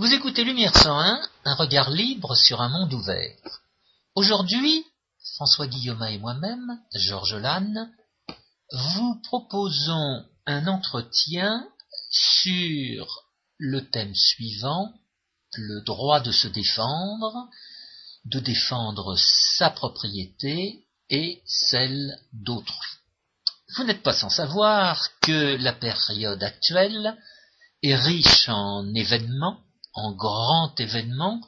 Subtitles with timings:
[0.00, 3.36] Vous écoutez Lumière 101, un regard libre sur un monde ouvert.
[4.14, 4.86] Aujourd'hui,
[5.34, 7.92] François Guillaume et moi-même, Georges Lannes,
[8.72, 11.68] vous proposons un entretien
[12.10, 13.26] sur
[13.58, 14.90] le thème suivant,
[15.52, 17.50] le droit de se défendre,
[18.24, 22.88] de défendre sa propriété et celle d'autrui.
[23.76, 27.18] Vous n'êtes pas sans savoir que la période actuelle
[27.82, 29.60] est riche en événements,
[29.94, 31.40] en grands événements,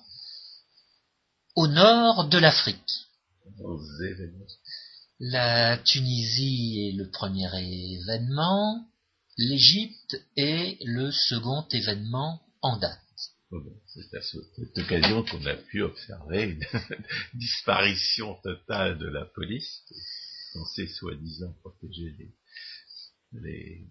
[1.55, 2.79] au nord de l'Afrique.
[5.21, 8.87] La Tunisie est le premier événement,
[9.39, 12.99] l'Égypte est le second événement en date.
[13.87, 16.65] C'est à cette occasion qu'on a pu observer une
[17.35, 19.83] disparition totale de la police,
[20.53, 22.17] censée soi-disant protéger
[23.33, 23.87] les,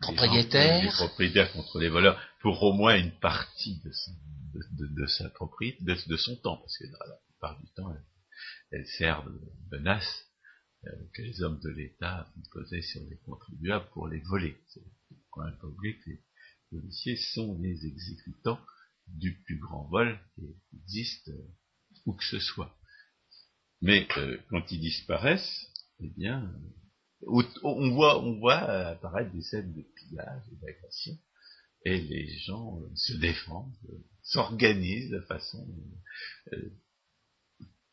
[0.00, 0.82] propriétaires.
[0.82, 3.92] les, propriétaires contre les voleurs, pour au moins une partie de,
[4.86, 7.94] de, sa propriété, de, son temps, parce que la plupart du temps,
[8.72, 9.40] elle, sert de
[9.70, 10.26] menace
[10.86, 14.56] euh, que les hommes de l'État posaient sur les contribuables pour les voler.
[15.30, 16.10] Quand même pas oublier que
[16.70, 18.60] policiers sont les exécutants
[19.06, 21.54] du plus grand vol qui existe euh,
[22.06, 22.76] où que ce soit.
[23.82, 25.66] Mais euh, quand ils disparaissent,
[26.00, 26.52] eh bien,
[27.26, 31.18] on voit, voit apparaître des scènes de pillage et d'agression,
[31.84, 33.74] et les gens se défendent,
[34.22, 35.66] s'organisent de façon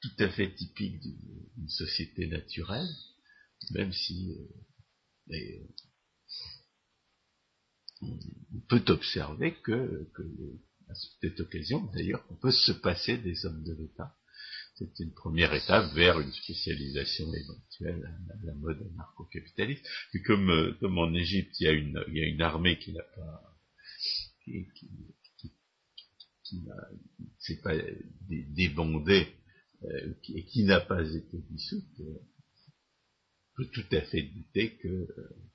[0.01, 2.87] tout à fait typique d'une société naturelle,
[3.71, 4.37] même si
[8.01, 10.07] on peut observer que,
[10.89, 14.16] à cette occasion, d'ailleurs, on peut se passer des hommes de l'État.
[14.77, 19.85] C'est une première étape vers une spécialisation éventuelle à la mode anarcho-capitaliste.
[20.13, 22.77] Et comme, euh, comme en Égypte, il y a une, il y a une armée
[22.77, 23.41] qui n'a pas,
[24.43, 24.89] qui, qui,
[25.37, 25.51] qui,
[26.43, 27.75] qui n'a, pas
[28.29, 29.27] débondée
[29.83, 32.19] euh, et qui n'a pas été dissoute, euh,
[33.57, 35.47] on peut tout à fait douter que euh,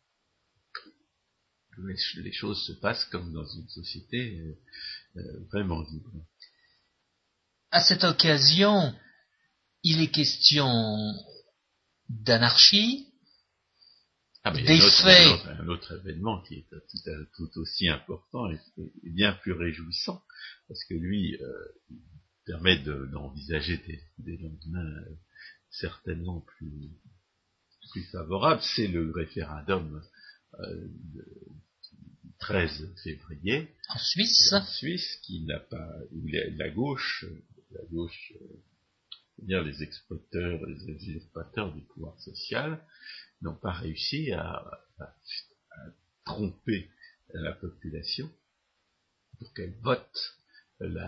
[1.79, 4.59] les, choses se passent comme dans une société euh,
[5.17, 6.11] euh, vraiment libre.
[7.71, 8.95] À cette occasion,
[9.83, 10.69] il est question
[12.09, 13.09] d'anarchie,
[14.45, 15.47] ah, des faits.
[15.61, 16.67] Un autre, événement qui est
[17.37, 18.59] tout, aussi important et,
[19.05, 20.23] bien plus réjouissant,
[20.69, 21.53] parce que lui euh,
[22.45, 23.81] permet d'envisager
[24.19, 25.05] des, lendemains
[25.71, 26.91] certainement plus,
[27.93, 30.03] plus favorables, c'est le référendum
[30.59, 30.89] euh,
[32.41, 33.69] 13 février.
[33.89, 34.53] En Suisse.
[34.53, 37.25] En Suisse, qui n'a pas, où la, gauche,
[37.71, 38.33] la gauche,
[39.41, 42.85] euh, dire les exploiteurs, les usurpateurs du pouvoir social,
[43.41, 44.65] n'ont pas réussi à,
[46.25, 46.89] tromper
[47.35, 48.31] la population
[49.39, 50.39] pour qu'elle vote
[50.79, 51.01] le,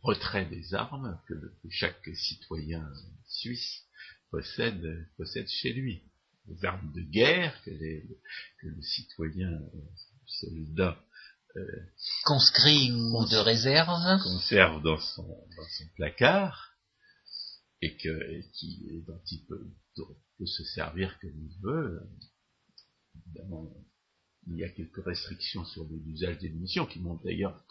[0.00, 2.90] retrait des armes que, que, chaque citoyen
[3.26, 3.84] suisse
[4.30, 5.06] possède,
[5.48, 6.02] chez lui.
[6.46, 9.80] Les armes de guerre que, le citoyen euh,
[10.26, 10.98] soldat
[12.24, 15.26] conscrit ou de réserve conserve dans son,
[15.96, 16.74] placard
[17.80, 22.02] et, que, qui, dont il peut, se servir comme il veut.
[23.14, 23.72] Évidemment,
[24.46, 27.64] il y a quelques restrictions sur l'usage des munitions qui montrent d'ailleurs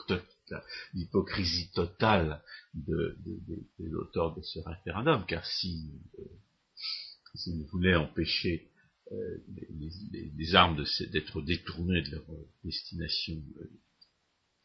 [0.93, 2.41] l'hypocrisie totale
[2.73, 3.17] de,
[3.79, 6.23] l'auteur de ce référendum, car si euh,
[7.35, 8.71] s'ils voulaient empêcher
[9.13, 9.37] euh,
[10.37, 12.25] les, armes d'être détournées de leur
[12.63, 13.71] destination euh,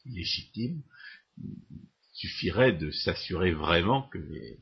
[0.07, 0.83] légitime,
[2.13, 4.59] suffirait de s'assurer vraiment que les,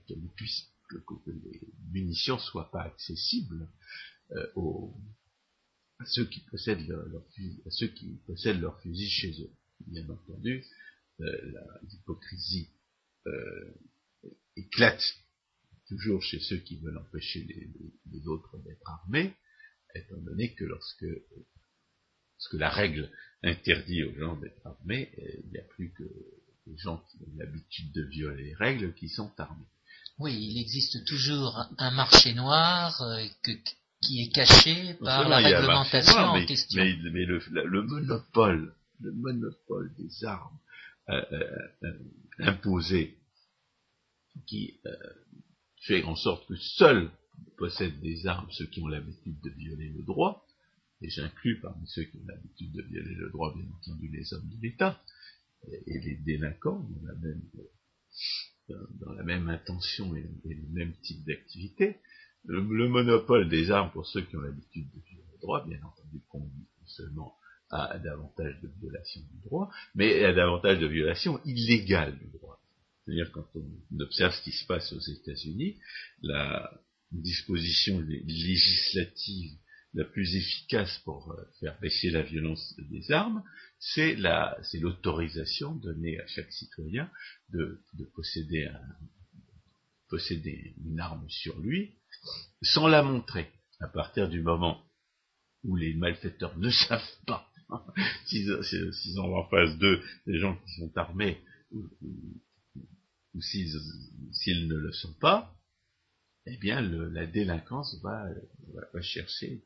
[1.90, 3.68] munitions ne soient pas accessibles
[4.32, 4.46] euh,
[5.98, 7.22] à ceux qui possèdent leur,
[7.66, 9.50] à ceux qui possèdent leur fusil chez eux.
[9.86, 10.64] Bien entendu,
[11.18, 12.68] l'hypocrisie
[14.56, 15.02] éclate
[15.88, 17.46] toujours chez ceux qui veulent empêcher
[18.12, 19.34] les, autres d'être armés,
[19.96, 21.06] étant donné que lorsque,
[22.52, 23.10] la règle
[23.42, 26.04] interdit aux gens d'être armés, eh, il n'y a plus que
[26.66, 29.66] les gens qui ont l'habitude de violer les règles qui sont armés.
[30.18, 33.22] Oui, il existe toujours un marché noir euh,
[34.00, 36.82] qui est caché par la réglementation en question.
[36.82, 40.58] Mais, le, monopole, le monopole des armes
[41.10, 41.22] euh,
[41.84, 41.98] euh,
[42.38, 43.18] imposé
[44.46, 44.80] qui
[45.82, 47.10] fait en sorte que seuls
[47.56, 50.46] possèdent des armes ceux qui ont l'habitude de violer le droit,
[51.02, 54.48] et j'inclus parmi ceux qui ont l'habitude de violer le droit, bien entendu, les hommes
[54.48, 55.00] de l'État,
[55.68, 57.42] et, les délinquants dans la même,
[59.00, 61.98] dans la même intention et, le même type d'activité.
[62.44, 66.20] Le, monopole des armes pour ceux qui ont l'habitude de violer le droit, bien entendu,
[66.28, 67.36] conduit seulement
[67.70, 72.62] à davantage de violations du droit, mais à davantage de violations illégales du droit.
[73.04, 75.76] C'est-à-dire quand on observe ce qui se passe aux États-Unis,
[77.22, 79.52] disposition législative
[79.94, 83.42] la plus efficace pour euh, faire baisser la violence des armes,
[83.78, 84.16] c'est
[84.74, 87.10] l'autorisation donnée à chaque citoyen
[87.50, 87.80] de,
[88.14, 88.68] posséder,
[90.08, 91.92] posséder une arme sur lui
[92.62, 93.50] sans la montrer.
[93.80, 94.82] À partir du moment
[95.64, 97.50] où les malfaiteurs ne savent pas
[98.26, 101.40] s'ils ont en face d'eux des gens qui sont armés
[101.72, 101.88] ou,
[103.40, 105.55] s'ils ne le sont pas,
[106.46, 108.28] eh bien la délinquance va,
[109.00, 109.62] chercher,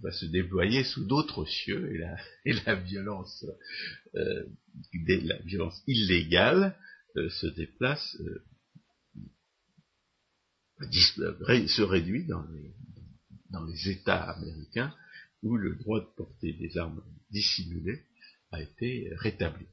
[0.00, 2.16] va se déployer sous d'autres cieux et la,
[4.14, 4.44] euh,
[5.44, 6.76] violence illégale
[7.16, 8.42] euh, se déplace, euh,
[10.90, 12.72] se réduit dans les,
[13.90, 14.94] États américains
[15.42, 18.02] où le droit de porter des armes dissimulées
[18.50, 19.66] a été rétabli.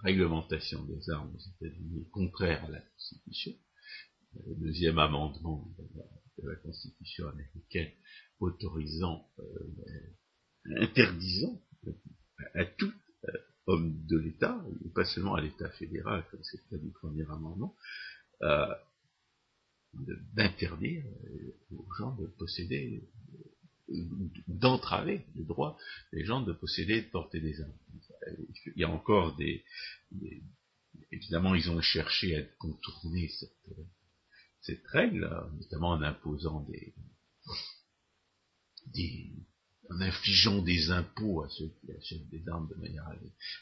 [0.00, 3.52] Réglementation des armes aux États-Unis contraire à la Constitution.
[4.46, 5.68] Le deuxième amendement
[6.38, 7.90] de la, Constitution américaine
[8.40, 11.62] autorisant, euh, interdisant
[12.54, 12.92] à, tout
[13.24, 13.32] euh,
[13.66, 17.24] homme de l'État, et pas seulement à l'État fédéral, comme c'est le cas du premier
[17.30, 17.76] amendement,
[20.34, 21.04] d'interdire
[21.70, 23.08] aux gens de posséder
[24.48, 25.76] d'entraver le droit
[26.12, 27.72] des gens de posséder et de porter des armes.
[28.66, 29.64] Il y a encore des,
[31.10, 33.30] évidemment, ils ont cherché à contourner
[34.60, 35.28] cette, règle,
[35.58, 36.66] notamment en imposant
[38.94, 39.32] des,
[39.90, 43.06] en infligeant des impôts à ceux qui achètent des armes de manière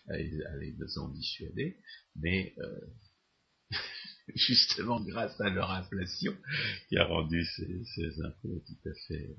[0.08, 1.78] à les, en dissuader,
[2.16, 2.80] mais euh,
[4.34, 6.36] justement grâce à leur inflation
[6.88, 9.36] qui a rendu ces, impôts tout à fait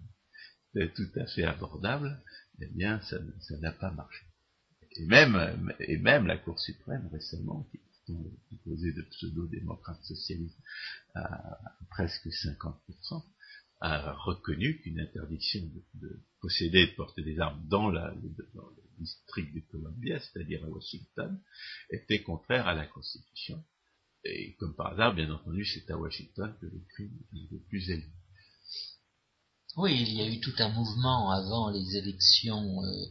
[0.95, 2.23] tout à fait abordable,
[2.62, 3.19] eh bien, ça
[3.59, 4.25] n'a pas marché.
[4.95, 10.59] Et même, et même la Cour suprême récemment, qui est composée de pseudo-démocrates socialistes
[11.15, 11.59] à
[11.89, 13.23] presque 50%,
[13.81, 15.61] a reconnu qu'une interdiction
[15.95, 18.29] de, posséder et de porter des armes dans, la, le
[18.99, 21.39] district de Columbia, c'est-à-dire à Washington,
[21.89, 23.63] était contraire à la Constitution.
[24.23, 27.89] Et comme par hasard, bien entendu, c'est à Washington que le crime est le plus
[27.89, 28.11] élevé.
[29.77, 33.05] Oui, il y a eu tout un mouvement avant les élections, euh,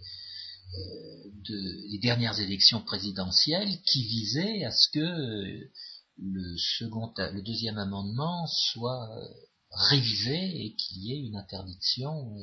[0.73, 5.71] de, les dernières élections présidentielles, qui visait à ce que euh,
[6.19, 9.09] le second, le deuxième amendement soit
[9.71, 12.37] révisé et qu'il y ait une interdiction.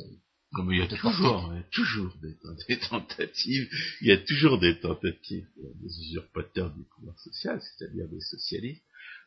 [0.54, 2.14] Comme il y a toujours, toujours
[2.68, 3.70] des, tentatives,
[4.02, 8.84] il y a toujours des tentatives des usurpateurs du pouvoir social, c'est-à-dire des socialistes,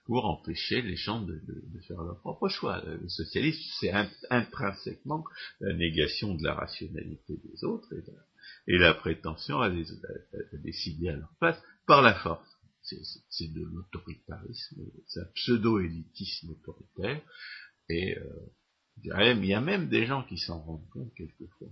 [0.07, 1.41] pour empêcher les gens de,
[1.87, 2.83] faire leur propre choix.
[2.85, 3.93] Le socialisme, c'est
[4.31, 5.23] intrinsèquement
[5.61, 8.19] la négation de la rationalité des autres et la,
[8.99, 9.71] prétention à,
[10.53, 12.49] décider à leur place par la force.
[12.83, 17.21] C'est de l'autoritarisme, c'est un pseudo-élitisme autoritaire,
[17.89, 18.25] et euh,
[19.03, 21.69] il y a même des gens qui s'en rendent compte quelquefois,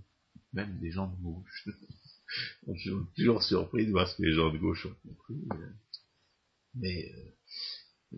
[0.53, 1.67] même des gens de gauche.
[2.67, 5.47] Je suis toujours surpris de voir ce que les gens de gauche ont compris,
[6.75, 7.11] mais
[8.13, 8.17] euh,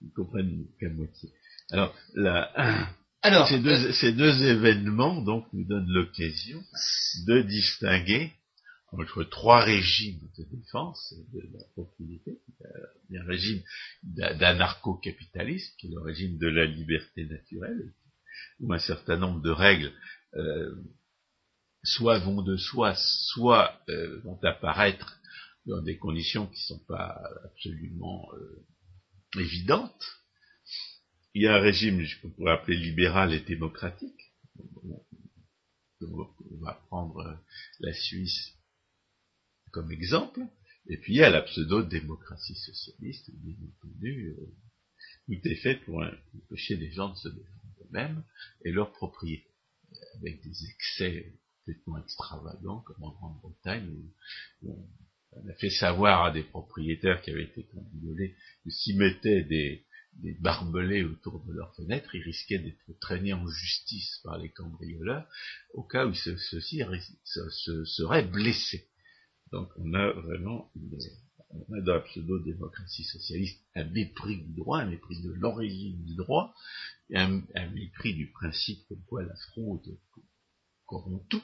[0.00, 1.32] ils comprennent qu'à moitié.
[1.70, 1.94] Alors,
[3.26, 6.62] Alors ces, deux, euh, ces, deux, événements donc nous donnent l'occasion
[7.26, 8.32] de distinguer
[8.92, 12.38] entre trois régimes de défense de la propriété.
[13.10, 13.62] Il y a un régime
[14.04, 17.92] d'anarcho-capitalisme, qui est le régime de la liberté naturelle,
[18.60, 19.92] où un certain nombre de règles
[20.36, 20.76] euh,
[21.82, 25.18] soit vont de soi, soit euh, vont apparaître
[25.66, 30.00] dans des conditions qui ne sont pas absolument euh, évidente.
[31.36, 34.32] Il y a un régime qu'on pourrait appeler libéral et démocratique.
[36.00, 37.44] On va prendre
[37.80, 38.54] la Suisse
[39.70, 40.40] comme exemple.
[40.88, 44.46] Et puis il y a la pseudo-démocratie socialiste, bien entendu, euh,
[45.26, 46.02] tout est fait pour
[46.34, 48.24] empêcher les gens de se défendre eux-mêmes
[48.64, 49.50] et leur propriété,
[50.14, 53.94] avec des excès complètement extravagants, comme en Grande-Bretagne,
[54.62, 54.88] où,
[55.32, 59.84] on a fait savoir à des propriétaires qui avaient été cambriolés que s'ils mettaient des,
[60.40, 65.26] barbelés autour de leurs fenêtres, ils risquaient d'être traînés en justice par les cambrioleurs,
[65.74, 66.82] au cas où ceux-ci
[67.24, 68.88] se, seraient blessés.
[69.52, 70.70] Donc on a vraiment
[71.72, 76.54] a dans la pseudo-démocratie socialiste un mépris du droit, un mépris de l'origine du droit,
[77.14, 77.42] un,
[77.72, 79.98] mépris du principe comme quoi la fraude
[80.86, 81.42] corrompt tout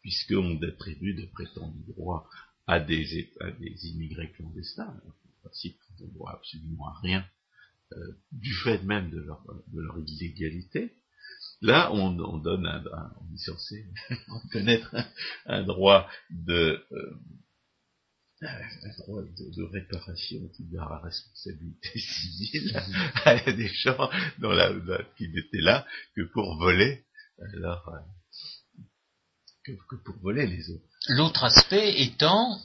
[0.00, 2.28] puisqu'on attribue de prétendus droits
[2.66, 5.00] à des, à des immigrés clandestins,
[5.42, 7.24] principe, ne droit absolument rien,
[7.92, 7.96] euh,
[8.32, 10.96] du fait même de leur, de leur illégalité,
[11.60, 13.86] Là, on, donne on est censé
[14.28, 14.94] reconnaître
[15.46, 17.14] un, droit de, euh,
[18.42, 22.76] un droit de, réparation qui à la responsabilité civile
[23.24, 24.72] à des gens dans la,
[25.16, 27.04] qui n'étaient là que pour voler,
[27.38, 27.76] euh,
[29.64, 30.88] que, pour voler les autres.
[31.08, 32.58] L'autre aspect étant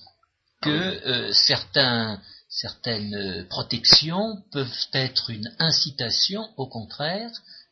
[0.63, 2.19] que euh, certains,
[2.57, 7.31] certaines protections peuvent être une incitation, au contraire,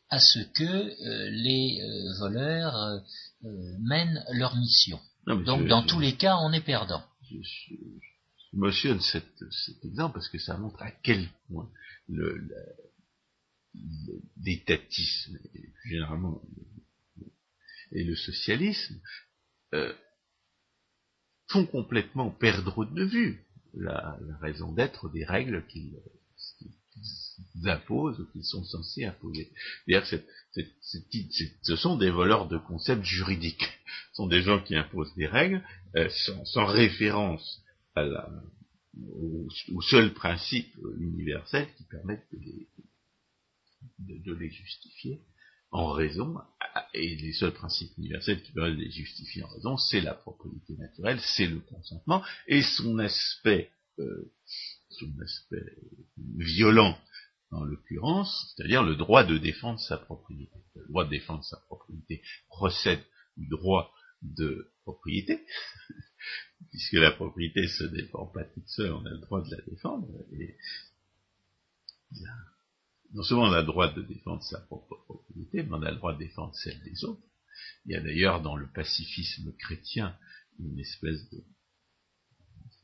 [0.10, 3.00] à ce que euh, les euh, voleurs euh,
[3.80, 5.00] mènent leur mission.
[5.25, 7.04] Donc dans tous les cas, on est perdant.
[7.30, 7.74] Je,
[8.54, 9.25] mentionne cet,
[9.84, 11.70] exemple parce que ça montre à quel point
[14.38, 15.38] l'étatisme,
[15.89, 16.42] généralement,
[17.92, 19.01] et le socialisme,
[21.48, 23.45] font complètement perdre de vue
[23.77, 25.94] la, raison d'être des règles qu'ils
[27.65, 29.51] imposent ou qu'ils sont censés imposer.
[29.88, 33.67] ce sont des voleurs de concepts juridiques.
[34.12, 35.62] Ce sont des gens qui imposent des règles
[35.96, 36.10] euh,
[36.46, 37.62] sans, référence
[37.96, 38.29] à la,
[39.74, 42.27] au, seul principe universel qui permettent
[44.00, 45.22] de les, justifier
[45.72, 46.38] en raison,
[46.94, 51.20] et les seuls principes universels qui de les justifier en raison, c'est la propriété naturelle,
[51.22, 54.32] c'est le consentement, et son aspect, euh,
[54.90, 55.66] son aspect
[56.38, 56.98] violent
[57.52, 60.56] en l'occurrence, c'est-à-dire le droit de défendre sa propriété.
[60.76, 63.04] Le droit de défendre sa propriété procède
[63.38, 65.46] du droit de propriété,
[66.72, 70.08] puisque la propriété se défend pas toute seule, on a le droit de la défendre,
[70.34, 70.58] et
[73.14, 75.98] non seulement on a le droit de défendre sa propre propriété, mais on a le
[75.98, 77.22] droit de défendre celle des autres.
[77.86, 80.18] Il y a d'ailleurs dans le pacifisme chrétien
[80.60, 81.44] une espèce de,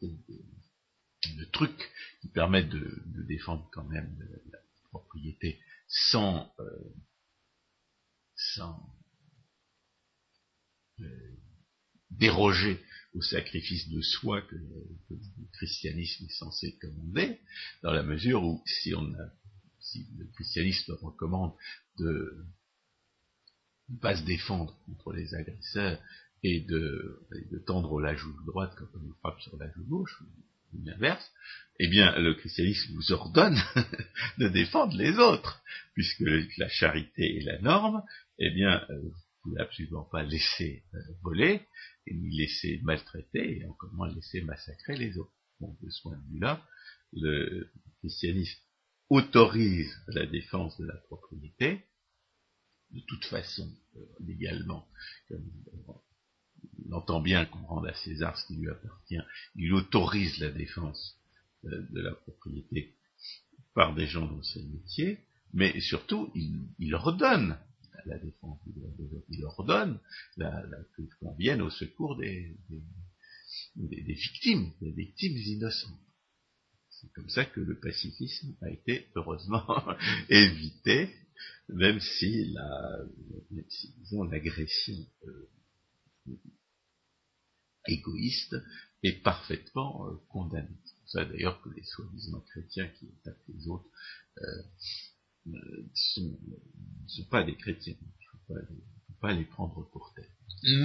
[0.02, 4.18] de truc qui permet de, défendre quand même
[4.52, 4.60] la
[4.90, 6.94] propriété sans, euh,
[8.36, 8.96] sans
[11.00, 11.38] euh,
[12.10, 15.20] déroger au sacrifice de soi que, le
[15.54, 17.40] christianisme est censé commander,
[17.84, 19.34] dans la mesure où si on a,
[19.92, 21.54] si le christianisme recommande
[21.98, 22.46] de
[23.90, 26.00] ne pas se défendre contre les agresseurs
[26.44, 27.22] et de,
[27.66, 30.24] tendre la joue droite quand on nous frappe sur la joue gauche,
[30.84, 31.32] l'inverse,
[31.80, 33.58] eh bien, le christianisme vous ordonne
[34.38, 35.62] de défendre les autres,
[35.94, 36.24] puisque
[36.58, 38.02] la charité est la norme,
[38.40, 41.62] eh bien, euh, vous ne pouvez absolument pas laisser euh, voler,
[42.08, 45.34] ni laisser maltraiter, et encore moins laisser massacrer les autres.
[45.60, 46.66] Donc, de ce point de vue-là,
[47.14, 47.70] le
[48.00, 48.62] christianisme
[49.12, 51.84] autorise la défense de la propriété,
[52.92, 54.88] de toute façon, euh, légalement,
[55.28, 55.52] comme
[56.88, 59.20] on entend bien qu'on rende à César ce qui lui appartient,
[59.56, 61.20] il autorise la défense
[61.66, 62.96] euh, de la propriété
[63.74, 65.20] par des gens dans ce métier,
[65.54, 67.58] mais surtout, il, il ordonne
[68.06, 68.60] la défense,
[69.30, 70.00] il ordonne
[70.38, 70.78] la, la,
[71.20, 72.56] qu'on vienne au secours des,
[73.76, 76.00] victimes, des victimes innocentes.
[77.02, 79.66] C'est comme ça que le pacifisme a été heureusement
[80.30, 81.10] évité,
[81.70, 83.00] même si la,
[84.04, 84.94] disons, l'agression
[85.26, 85.50] euh,
[87.88, 88.56] égoïste
[89.02, 90.70] est parfaitement euh, condamné.
[90.86, 93.90] C'est ça d'ailleurs que les soi-disant chrétiens qui attaquent les autres
[94.38, 94.64] euh,
[95.48, 95.60] ne
[95.96, 96.38] sont,
[97.32, 97.96] pas des chrétiens.
[98.50, 100.30] Il ne faut pas les prendre pour tels.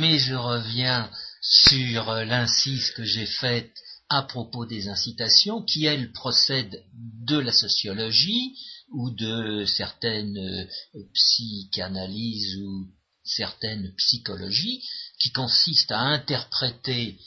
[0.00, 1.11] Mais je reviens
[1.42, 3.76] sur l'incise que j'ai faite
[4.08, 8.56] à propos des incitations, qui elles procèdent de la sociologie
[8.90, 12.86] ou de certaines euh, psychanalyses ou
[13.25, 14.82] certaines psychologies,
[15.18, 17.18] qui consistent à interpréter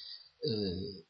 [0.45, 1.05] euh,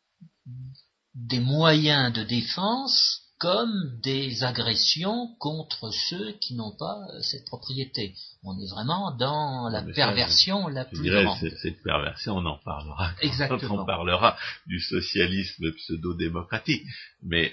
[1.13, 8.13] des moyens de défense comme des agressions contre ceux qui n'ont pas euh, cette propriété.
[8.43, 11.39] On est vraiment dans la perversion la plus dirais, grande.
[11.61, 13.77] Cette perversion, on en parlera Exactement.
[13.77, 16.83] quand on parlera du socialisme pseudo-démocratique.
[17.23, 17.51] Mais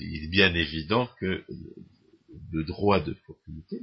[0.00, 1.44] il est bien évident que
[2.52, 3.82] le droit de propriété,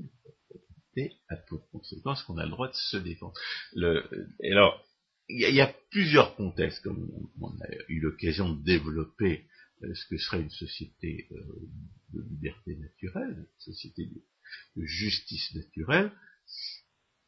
[1.29, 3.33] a pour conséquence qu'on a le droit de se défendre.
[3.74, 4.03] Le,
[4.51, 4.83] alors,
[5.29, 9.45] il y, a plusieurs contextes, comme on, a eu l'occasion de développer
[9.93, 11.37] ce que serait une société euh,
[12.13, 16.11] de liberté naturelle, une société de, justice naturelle.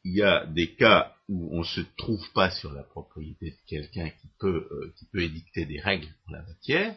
[0.04, 3.66] Il y a des cas où on ne se trouve pas sur la propriété de
[3.66, 6.96] quelqu'un qui peut, euh, qui peut édicter des règles en la matière,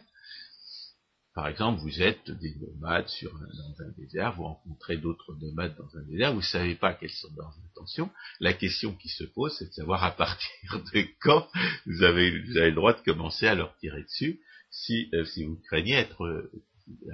[1.34, 5.96] par exemple, vous êtes des nomades sur dans un désert, vous rencontrez d'autres nomades dans
[5.96, 8.10] un désert, vous ne savez pas quelles sont leurs intentions.
[8.40, 10.50] La question qui se pose, c'est de savoir à partir
[10.92, 11.48] de quand
[11.86, 14.40] vous avez, le droit de commencer à leur tirer dessus
[14.70, 16.50] si, euh, si vous craignez être, euh,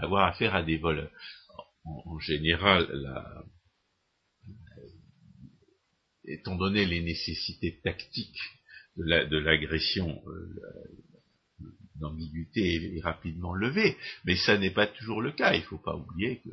[0.01, 1.11] avoir affaire à des voleurs.
[1.85, 3.45] En, général, la,
[6.25, 8.41] étant donné les nécessités tactiques
[8.97, 11.71] de l'agression, euh,
[12.01, 15.55] l'ambiguïté est, rapidement levée, mais ça n'est pas toujours le cas.
[15.55, 16.51] Il ne faut pas oublier que,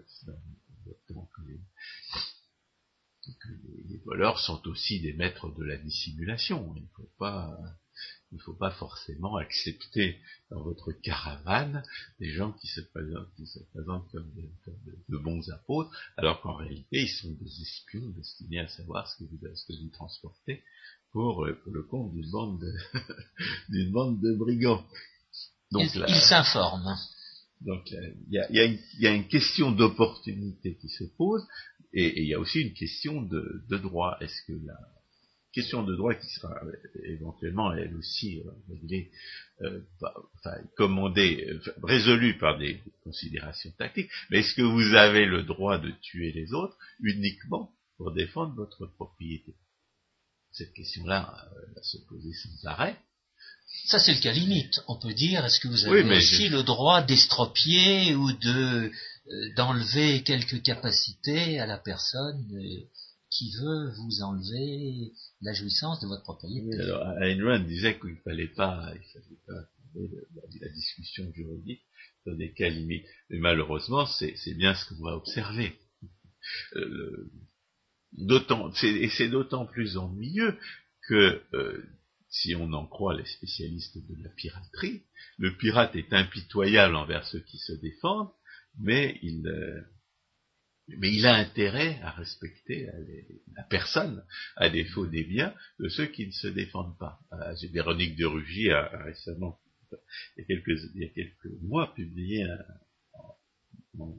[3.88, 6.74] les, voleurs sont aussi des maîtres de la dissimulation.
[6.76, 7.58] Il ne faut pas
[8.34, 10.18] il ne faut pas forcément accepter
[10.50, 11.84] dans votre caravane
[12.20, 14.32] des gens qui se présentent, comme,
[15.08, 19.30] de, bons apôtres, alors qu'en réalité ils sont des espions destinés à savoir ce que
[19.30, 20.64] vous, ce que vous transportez
[21.12, 22.60] pour, euh, le compte d'une bande
[23.70, 24.84] de, bande de brigands.
[25.72, 26.98] Donc, ils s'informent.
[27.62, 28.48] Donc il
[29.00, 31.46] y a, une question d'opportunité qui se pose,
[31.94, 34.18] et il y a aussi une question de, de droit.
[34.22, 34.80] Est-ce que la,
[35.54, 36.74] question de droit qui sera euh,
[37.06, 39.12] éventuellement elle aussi euh, réglée,
[39.62, 39.82] euh,
[40.40, 45.92] enfin, commandée, résolue par des considérations tactiques, mais est-ce que vous avez le droit de
[46.02, 49.54] tuer les autres uniquement pour défendre votre propriété?
[50.52, 52.96] Cette question-là va se poser sans arrêt.
[53.86, 54.82] Ça, c'est le cas limite.
[54.88, 58.92] On peut dire, est-ce que vous avez aussi le droit d'estropier ou de
[59.56, 62.46] d'enlever quelques capacités à la personne
[63.34, 65.12] qui veut vous enlever
[65.42, 66.80] la jouissance de votre propriété.
[66.80, 69.70] alors, Ayn Rand disait qu'il ne fallait pas, il fallait pas
[70.62, 71.82] la, discussion juridique
[72.26, 73.06] dans des cas limites.
[73.30, 75.74] Mais malheureusement, c'est bien ce qu'on va observer.
[76.76, 77.32] Euh,
[78.84, 80.58] et c'est d'autant plus ennuyeux
[81.08, 81.84] que, euh,
[82.30, 85.04] si on en croit les spécialistes de la piraterie,
[85.38, 88.32] le pirate est impitoyable envers ceux qui se défendent,
[88.80, 89.82] mais il, euh,
[90.88, 92.88] mais il a intérêt à respecter
[93.56, 94.24] la personne,
[94.58, 97.20] à défaut des biens, de ceux qui ne se défendent pas.
[97.72, 99.60] Véronique de Rugy a, récemment,
[100.38, 100.46] il
[100.96, 102.46] y, a quelques, mois, publié
[103.94, 104.18] en,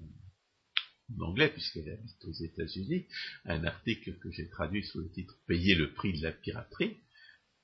[1.21, 3.07] anglais, puisqu'elle habite aux États-Unis,
[3.44, 6.96] un article que j'ai traduit sous le titre Payer le prix de la piraterie,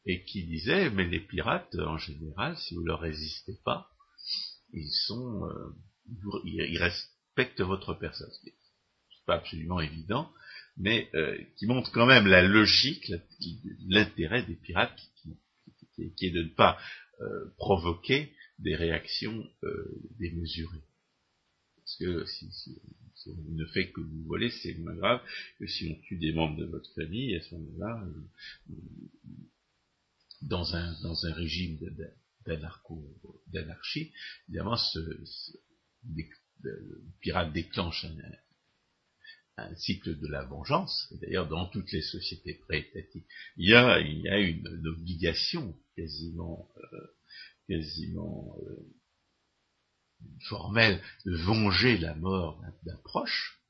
[0.06, 3.90] et qui disait, mais les pirates, en général, si vous leur résistez pas,
[4.72, 5.74] ils sont, euh,
[6.44, 8.30] ils respectent votre personne
[9.36, 10.30] absolument évident,
[10.76, 13.12] mais euh, qui montre quand même la logique,
[13.86, 14.98] l'intérêt des pirates,
[16.16, 16.78] qui, est de ne pas
[17.20, 20.82] euh, provoquer des réactions euh, démesurées.
[21.76, 22.80] Parce que si,
[23.26, 25.20] on ne fait que vous voler, c'est moins grave
[25.58, 28.06] que si on tue des membres de votre famille, à ce moment-là,
[30.42, 31.78] dans un, régime
[33.52, 34.12] d'anarchie,
[34.48, 34.98] évidemment, ce,
[36.62, 38.16] le pirate déclenche un,
[39.68, 44.20] un cycle de la vengeance, d'ailleurs dans toutes les sociétés pré-étatiques, il y a, il
[44.20, 47.16] y a une, obligation quasiment, euh,
[47.68, 48.94] quasiment euh,
[50.48, 53.60] formelle de venger la mort d'un proche.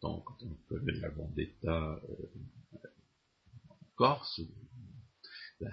[0.00, 2.86] Donc, on connaît la vendetta euh,
[3.68, 4.40] en Corse,
[5.60, 5.70] la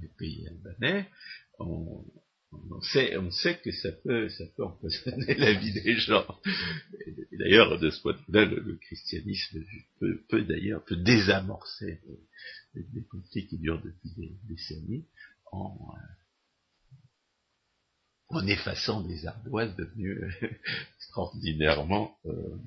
[0.00, 1.10] des pays albanais,
[1.58, 2.04] on,
[2.52, 6.26] on sait, on sait que ça peut, ça peut empoisonner la vie des gens.
[7.32, 9.62] D'ailleurs, de ce point de vue-là, le, christianisme
[10.00, 12.00] peut, d'ailleurs peut désamorcer
[12.74, 15.06] des, conflits qui durent depuis des décennies
[15.52, 15.76] en,
[18.28, 20.20] en effaçant des ardoises devenues
[20.96, 22.58] extraordinairement euh,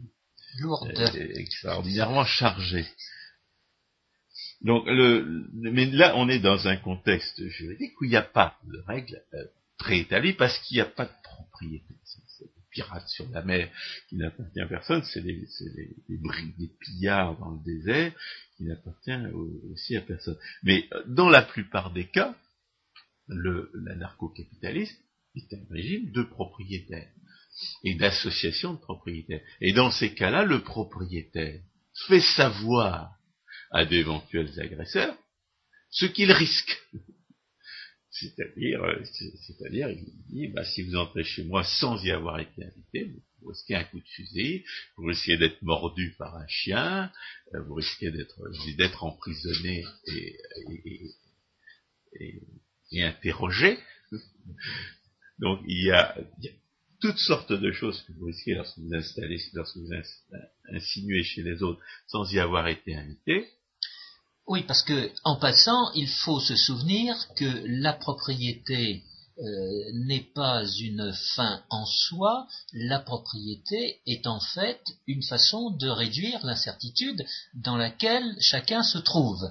[0.59, 0.91] lourdes,
[1.35, 2.87] extraordinairement chargées.
[4.61, 8.57] Donc, le, mais là, on est dans un contexte juridique où il n'y a pas
[8.65, 9.45] de règles euh,
[9.79, 11.95] préétabli parce qu'il n'y a pas de propriété.
[12.03, 13.71] C'est des pirates sur la mer
[14.07, 15.47] qui n'appartient à personne, c'est des,
[16.07, 18.13] des, pillards dans le désert
[18.55, 19.31] qui n'appartiennent
[19.71, 20.37] aussi à personne.
[20.63, 22.35] Mais euh, dans la plupart des cas,
[23.27, 24.97] l'anarcho-capitalisme
[25.35, 27.11] est un régime de propriétaires
[27.83, 29.41] et d'association de propriétaires.
[29.61, 31.61] Et dans ces cas-là, le propriétaire
[32.07, 33.15] fait savoir
[33.71, 35.15] à d'éventuels agresseurs
[35.91, 36.81] ce qu'il risque.
[38.19, 39.03] C'est-à-dire, euh,
[39.47, 43.49] c'est-à-dire, il dit, bah, si vous entrez chez moi sans y avoir été invité, vous
[43.49, 44.63] risquez un coup de fusil,
[44.97, 47.12] vous risquez d'être mordu par un chien,
[47.53, 48.41] euh, vous risquez d'être,
[48.77, 50.38] d'être emprisonné et,
[53.01, 53.77] interrogé.
[55.39, 56.17] Donc, il y, a,
[56.99, 59.91] toutes sortes de choses que vous risquez lorsque vous installez, lorsque vous
[60.73, 63.47] insinuez chez les autres sans y avoir été invité.
[64.49, 69.03] Oui, parce que en passant, il faut se souvenir que la propriété
[69.38, 75.88] euh, n'est pas une fin en soi, la propriété est en fait une façon de
[75.88, 79.43] réduire l'incertitude dans laquelle chacun se trouve.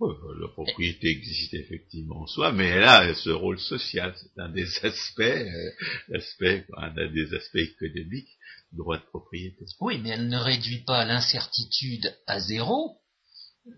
[0.00, 4.14] la propriété existe effectivement en soi, mais elle a ce rôle social.
[4.16, 8.38] C'est un des aspects, euh, un des aspects économiques
[8.72, 9.66] du droit de propriété.
[9.78, 12.99] Oui, mais elle ne réduit pas l'incertitude à zéro,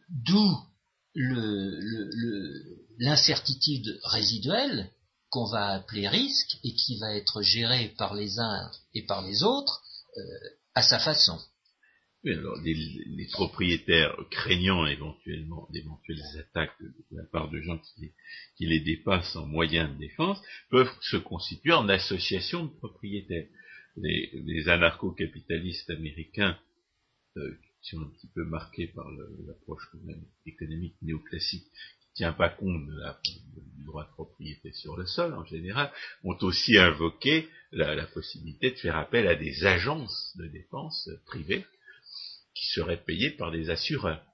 [0.09, 0.59] d'où
[2.99, 4.91] l'incertitude résiduelle
[5.29, 9.43] qu'on va appeler risque et qui va être gérée par les uns et par les
[9.43, 9.83] autres
[10.17, 10.23] euh,
[10.75, 11.39] à sa façon.
[12.25, 17.81] Oui, alors les, propriétaires craignant éventuellement d'éventuelles attaques de, la part de gens
[18.57, 23.49] qui, les dépassent en moyens de défense peuvent se constituer en association de propriétaires.
[23.97, 26.57] Les, anarcho-capitalistes américains
[27.37, 29.07] euh, sont un petit peu marqués par
[29.47, 29.89] l'approche
[30.47, 31.65] économique néoclassique
[32.01, 35.91] qui tient pas compte du droit de propriété sur le sol en général,
[36.25, 41.65] ont aussi invoqué la possibilité de faire appel à des agences de défense privées
[42.55, 44.25] qui seraient payés par des assureurs.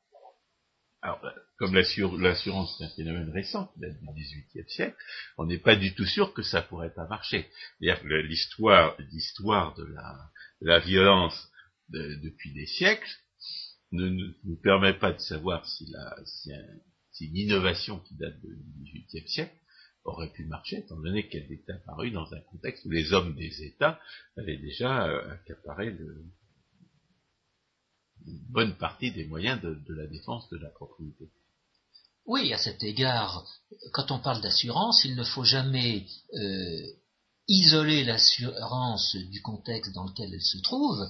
[1.00, 1.24] Alors,
[1.58, 4.96] comme l'assurance c'est un phénomène récent qui date du XVIIIe siècle,
[5.36, 7.48] on n'est pas du tout sûr que ça pourrait pas marcher.
[7.80, 9.86] L'histoire, l'histoire de
[10.60, 11.50] la, violence
[11.88, 13.08] depuis des siècles
[13.92, 14.08] ne,
[14.44, 19.54] nous permet pas de savoir si, la, si, une innovation qui date du XVIIIe siècle
[20.04, 23.62] aurait pu marcher, étant donné qu'elle est apparue dans un contexte où les hommes des
[23.62, 24.00] États
[24.36, 26.24] avaient déjà euh, accaparé le,
[28.26, 31.30] une bonne partie des moyens de, la défense de la propriété.
[32.26, 33.46] Oui, à cet égard,
[33.92, 36.86] quand on parle d'assurance, il ne faut jamais euh,
[37.46, 41.08] isoler l'assurance du contexte dans lequel elle se trouve,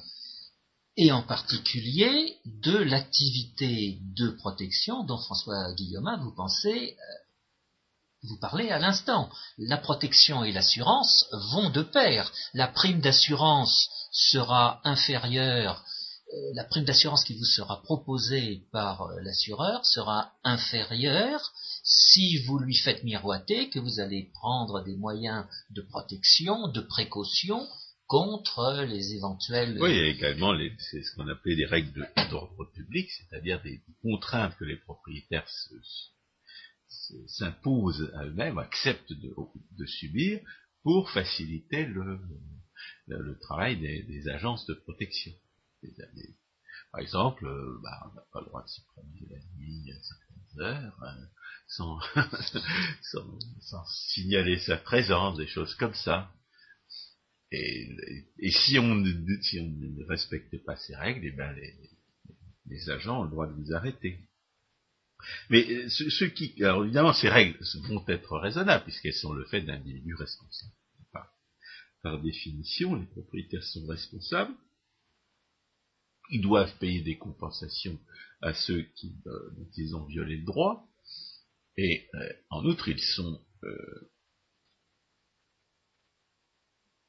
[0.98, 8.70] et en particulier de l'activité de protection dont François Guillaume vous pensez, euh, vous parlez
[8.70, 9.30] à l'instant.
[9.58, 12.32] La protection et l'assurance vont de pair.
[12.52, 15.84] La prime d'assurance sera inférieure
[16.34, 22.58] euh, la prime d'assurance qui vous sera proposée par euh, l'assureur sera inférieure si vous
[22.58, 27.66] lui faites miroiter que vous allez prendre des moyens de protection, de précaution
[28.08, 29.80] contre les éventuels...
[29.80, 34.76] Oui, également c'est ce qu'on appelait les règles d'ordre public, c'est-à-dire des contraintes que les
[34.76, 35.46] propriétaires
[37.26, 40.40] s'imposent à eux-mêmes, acceptent de, subir
[40.82, 42.18] pour faciliter le,
[43.42, 45.32] travail des agences de protection
[45.84, 46.36] années.
[46.92, 50.02] Par exemple, euh, bah, on n'a pas le droit de se promener la nuit à
[50.02, 51.16] certaines heures, hein,
[51.68, 52.00] sans,
[53.60, 56.32] sans, signaler sa présence, des choses comme ça.
[57.50, 57.88] Et,
[58.38, 59.04] et si, on,
[59.42, 61.54] si, on, ne respecte pas ces règles, eh ben
[62.66, 64.18] les, agents ont le droit de vous arrêter.
[65.50, 67.58] Mais euh, ce, qui, alors évidemment, ces règles
[67.88, 70.72] vont être raisonnables puisqu'elles sont le fait d'individus responsables.
[72.02, 74.54] par définition, les propriétaires sont responsables
[76.30, 77.98] ils doivent payer des compensations
[78.42, 80.86] à ceux qui, euh, dont ils ont violé le droit,
[81.76, 84.10] et euh, en outre, ils sont, euh,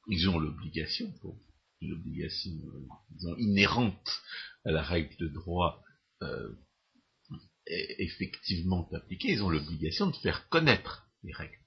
[0.10, 1.13] ils ont l'obligation,
[1.82, 2.52] une obligation
[3.38, 4.22] inhérente
[4.65, 5.84] à la règle de droit
[7.69, 11.58] effectivement appliquée, ils ont l'obligation de faire connaître les règles.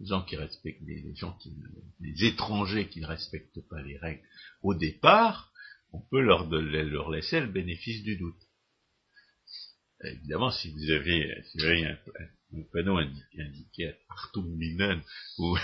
[0.00, 1.54] Les gens qui respectent, les gens qui,
[2.00, 4.22] les étrangers qui ne respectent pas les règles
[4.62, 5.52] au départ,
[5.92, 8.40] on peut leur laisser le bénéfice du doute.
[10.04, 11.32] Évidemment, si vous avez,
[11.84, 11.96] un,
[12.72, 15.00] panneau indiqué, Artum Minen
[15.38, 15.56] ou,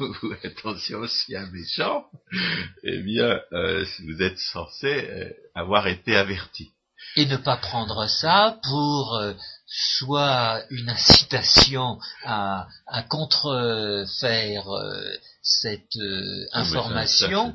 [0.00, 2.06] ou, attention chien méchant,
[2.82, 6.72] eh bien, euh, vous êtes censé euh, avoir été averti.
[7.14, 9.32] Et ne pas prendre ça pour euh,
[9.66, 14.66] soit une incitation à, à contrefaire
[15.42, 15.96] cette
[16.52, 17.54] information.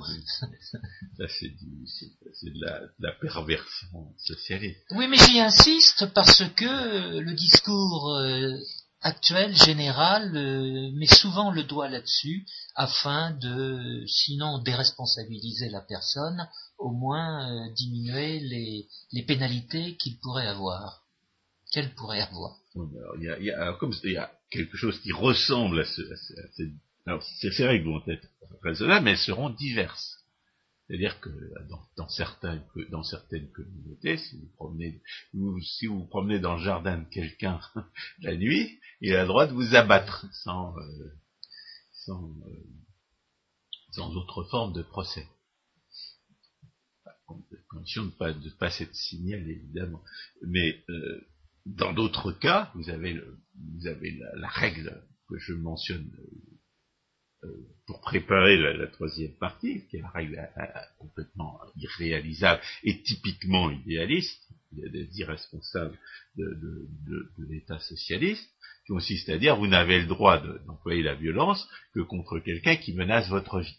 [1.17, 1.49] Ça, c'est
[2.43, 4.79] de, la, perversion socialiste.
[4.91, 8.57] Oui, mais j'y insiste parce que le discours euh,
[9.01, 16.91] actuel, général, euh, met souvent le doigt là-dessus afin de, sinon déresponsabiliser la personne, au
[16.91, 21.03] moins euh, diminuer les, les pénalités qu'il pourrait avoir.
[21.71, 22.57] Qu'elle pourrait avoir.
[23.17, 25.85] il, y a, il, y a, comme il y a quelque chose qui ressemble à,
[25.85, 26.17] ce, à
[26.55, 26.69] cette
[27.07, 28.27] alors, ces règles vont être
[28.63, 30.20] raisonnables, mais elles seront diverses.
[30.91, 31.29] C'est-à-dire que
[31.95, 35.01] dans, certaines communautés, si vous promenez,
[35.61, 37.61] si vous, promenez dans le jardin de quelqu'un
[38.19, 41.13] la nuit, il a le droit de vous abattre sans, euh,
[41.93, 42.67] sans, euh,
[43.91, 45.25] sans autre forme de procès.
[47.69, 50.03] Condition de ne pas, de pas s'être signalé, évidemment.
[50.45, 51.25] Mais euh,
[51.65, 53.39] dans d'autres cas, vous avez, le,
[53.77, 56.59] vous avez la, la, règle que je mentionne euh,
[57.87, 63.71] pour préparer la, troisième partie, qui est la règle euh, euh, complètement irréalisable et typiquement
[63.71, 65.97] idéaliste, des irresponsables
[66.37, 68.47] de, de, l'État socialiste,
[68.85, 72.93] qui consiste à dire vous n'avez le droit d'employer la violence que contre quelqu'un qui
[72.93, 73.77] menace votre vie.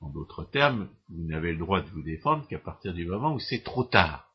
[0.00, 3.40] En, d'autres termes, vous n'avez le droit de vous défendre qu'à partir du moment où
[3.40, 4.30] c'est trop tard.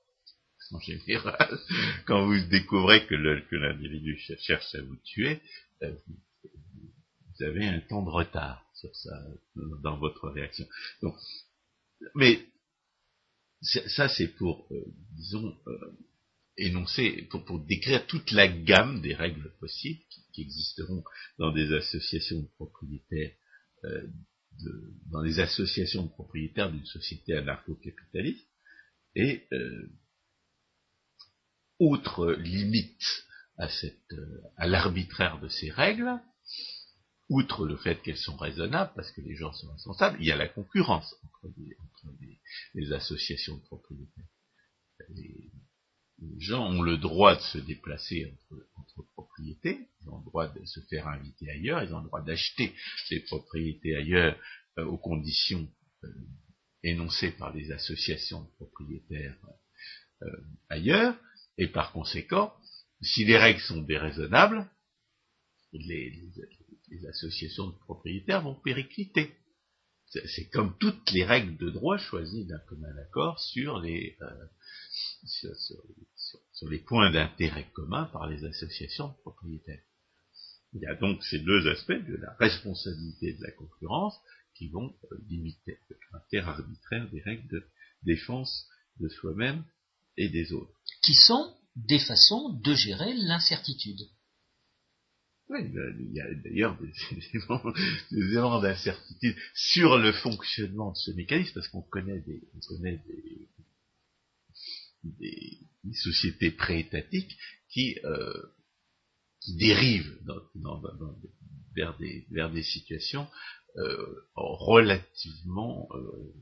[0.71, 1.59] En général,
[2.07, 3.15] quand vous découvrez que
[3.55, 5.41] l'individu cherche à vous tuer,
[5.83, 5.93] euh,
[7.39, 9.11] vous avez un temps de retard sur ça,
[9.83, 10.65] dans votre réaction.
[11.01, 11.15] Donc,
[12.15, 12.45] mais
[13.61, 15.97] ça, c'est pour, euh, disons, euh,
[16.57, 20.01] énoncer, pour, décrire toute la gamme des règles possibles
[20.33, 21.03] qui, existeront
[21.37, 23.35] dans des associations de propriétaires,
[23.83, 24.07] euh,
[25.11, 28.47] dans les associations de propriétaires d'une société anarcho-capitaliste,
[29.15, 29.47] et
[31.79, 33.25] outre limite
[33.57, 36.21] à l'arbitraire de ces règles,
[37.29, 40.35] outre le fait qu'elles sont raisonnables, parce que les gens sont responsables, il y a
[40.35, 41.53] la concurrence entre
[42.73, 44.25] les, associations de propriétaires.
[45.09, 45.51] Les,
[46.39, 48.33] gens ont le droit de se déplacer
[48.75, 52.21] entre, propriétés, ils ont le droit de se faire inviter ailleurs, ils ont le droit
[52.21, 52.73] d'acheter
[53.09, 54.37] des propriétés ailleurs
[54.77, 55.69] euh, aux conditions
[56.03, 56.07] euh,
[56.83, 59.37] énoncées par les associations de propriétaires
[60.23, 60.27] euh,
[60.69, 61.15] ailleurs,
[61.57, 62.53] et par conséquent,
[63.01, 64.69] si les règles sont déraisonnables,
[65.71, 66.39] les, les
[67.07, 69.35] associations de propriétaires vont péricliter.
[70.09, 74.47] C'est comme toutes les règles de droit choisies d'un commun accord sur les, euh,
[76.67, 79.83] les points d'intérêt commun par les associations de propriétaires.
[80.73, 84.15] Il y a donc ces deux aspects de la responsabilité de la concurrence
[84.55, 87.63] qui vont euh, limiter le caractère arbitraire des règles de
[88.03, 88.67] défense
[88.99, 89.63] de soi-même
[90.17, 90.73] et des autres.
[91.03, 94.01] Qui sont des façons de gérer l'incertitude.
[95.49, 96.93] Oui, il y a d'ailleurs des,
[98.11, 103.49] éléments, d'incertitude sur le fonctionnement de ce mécanisme, parce qu'on connaît des, on connaît des,
[105.83, 107.35] des, sociétés préétatiques
[107.69, 108.43] qui, euh,
[109.41, 110.19] qui dérivent
[110.53, 110.81] dans,
[111.75, 113.27] vers, des, situations
[113.77, 116.33] euh, relativement euh,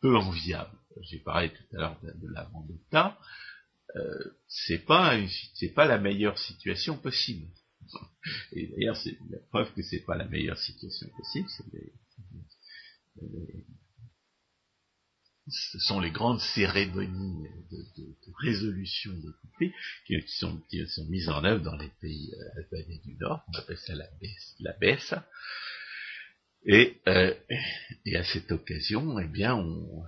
[0.00, 0.78] peu enviables.
[1.00, 3.18] J'ai parlé tout à l'heure de, la vendetta.
[3.96, 5.16] Euh, c'est pas
[5.76, 7.48] la meilleure situation possible.
[8.52, 11.48] Et d'ailleurs, c'est la preuve que c'est pas la meilleure situation possible.
[15.48, 19.72] ce sont les grandes cérémonies de, résolution des conflits
[20.06, 20.62] qui, sont,
[21.08, 23.44] mises en œuvre dans les pays euh, albanais du Nord.
[23.48, 25.14] On appelle ça la baisse.
[26.68, 27.34] Euh,
[28.06, 30.04] et à cette occasion, eh bien, on,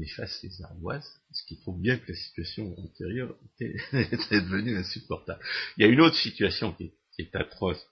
[0.00, 3.76] efface les ardoises, ce qui prouve bien que la situation antérieure était,
[4.40, 5.44] devenue insupportable.
[5.76, 6.94] Il y a une autre situation qui est,
[7.34, 7.84] atroce,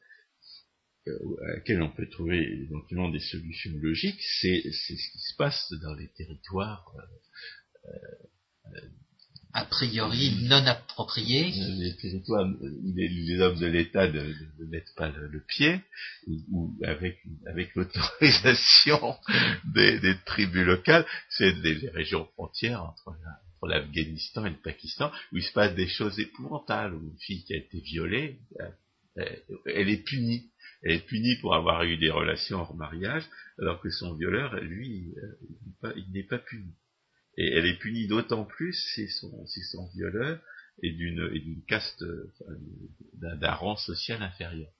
[1.08, 1.12] euh,
[1.44, 5.94] à laquelle on peut trouver éventuellement des solutions logiques, c'est ce qui se passe dans
[5.94, 7.88] les territoires euh,
[8.66, 8.88] euh,
[9.54, 11.50] a priori non approprié.
[11.50, 14.32] Les territoires où les, hommes de l'État ne,
[14.66, 15.80] mettent pas le, pied,
[16.50, 19.16] ou, avec, avec l'autorisation
[19.74, 23.14] des, tribus locales, c'est des, régions frontières entre
[23.66, 27.54] l'Afghanistan et le Pakistan, où il se passe des choses épouvantables, où une fille qui
[27.54, 28.38] a été violée,
[29.16, 30.51] elle est punie.
[30.83, 33.25] Elle est punie pour avoir eu des relations hors mariage,
[33.59, 35.14] alors que son violeur, lui,
[35.85, 36.75] euh, il n'est pas puni.
[37.37, 40.40] Et elle est punie d'autant plus si son, si son violeur
[40.83, 42.05] est d'une, caste,
[43.14, 44.70] d'un, rang social inférieur.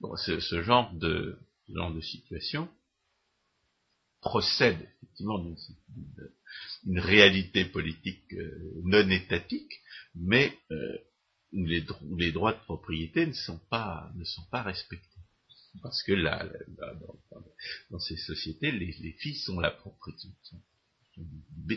[0.00, 2.68] Bon, ce, genre de, genre de situation
[4.20, 9.82] procède effectivement d'une, réalité politique euh, non étatique,
[10.14, 10.98] mais euh,
[11.54, 11.84] où, les,
[12.16, 15.08] les, droits de propriété ne sont pas, ne sont pas respectés.
[15.82, 17.42] Parce que là, dans,
[17.90, 20.28] dans, ces sociétés, les, les filles sont la propriété,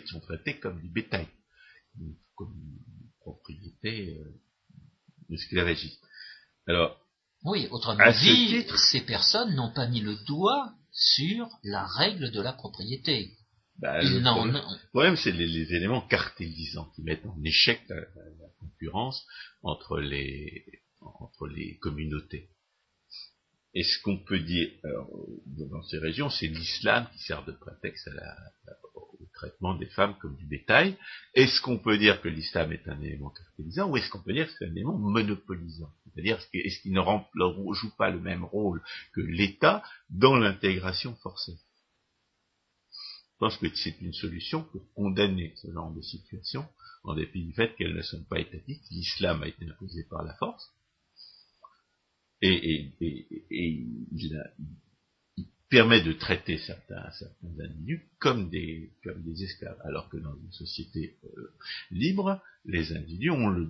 [0.06, 1.28] sont traités comme du bétail,
[2.36, 6.02] comme une propriété euh, esclavagiste.
[6.68, 7.00] Alors,
[7.44, 12.54] oui, autrement dit, ces personnes n'ont pas mis le doigt sur la règle de la
[12.54, 13.37] propriété.
[13.80, 18.02] Bah, le, problème, c'est les, éléments cartélisants qui mettent en échec la,
[18.60, 19.26] concurrence
[19.62, 20.66] entre les,
[21.02, 22.50] entre les communautés.
[23.74, 24.72] Et ce qu'on peut dire
[25.46, 28.36] dans ces régions, c'est l'islam qui sert de prétexte à la,
[29.38, 30.98] traitement des femmes comme du bétail.
[31.34, 34.48] Est-ce qu'on peut dire que l'islam est un élément caractérisant ou est-ce qu'on peut dire
[34.48, 35.92] que c'est un élément monopolisant?
[36.04, 38.82] C'est-à-dire, est-ce qu'il ne joue pas le même rôle
[39.14, 41.58] que l'État dans l'intégration forcée?
[43.40, 46.68] Pense que c'est une solution pour condamner ce genre de situation,
[47.04, 48.84] en dépit du fait qu'elles ne sont pas étatiques.
[48.92, 50.74] L'islam a été imposé par la force.
[52.42, 52.94] Et,
[53.50, 54.44] il,
[55.70, 57.10] permet de traiter certains,
[57.44, 61.54] individus comme des, comme des esclaves, alors que dans une société euh,
[61.92, 63.70] libre, les individus ont le,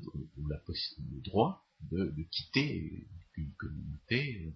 [1.23, 4.53] droit de, de, quitter une communauté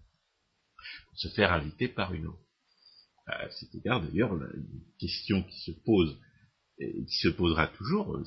[1.09, 2.50] pour se faire inviter par une autre.
[3.31, 6.17] À cet égard, d'ailleurs, une question qui se pose
[6.79, 8.25] et qui se posera toujours, euh,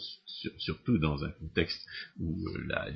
[0.59, 1.85] surtout dans un contexte
[2.19, 2.89] où euh, la,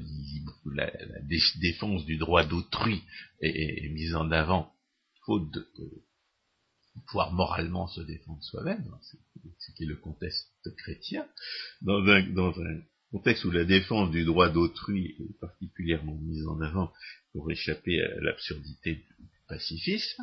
[1.61, 3.03] défense du droit d'autrui
[3.41, 4.73] est, est, mise en avant,
[5.27, 5.67] faute de,
[7.07, 9.01] pouvoir moralement se défendre soi-même, hein,
[9.59, 11.27] ce qui est le contexte chrétien,
[11.83, 16.61] dans un, dans un contexte où la défense du droit d'autrui est particulièrement mise en
[16.61, 16.93] avant
[17.33, 20.23] pour échapper à l'absurdité du pacifisme,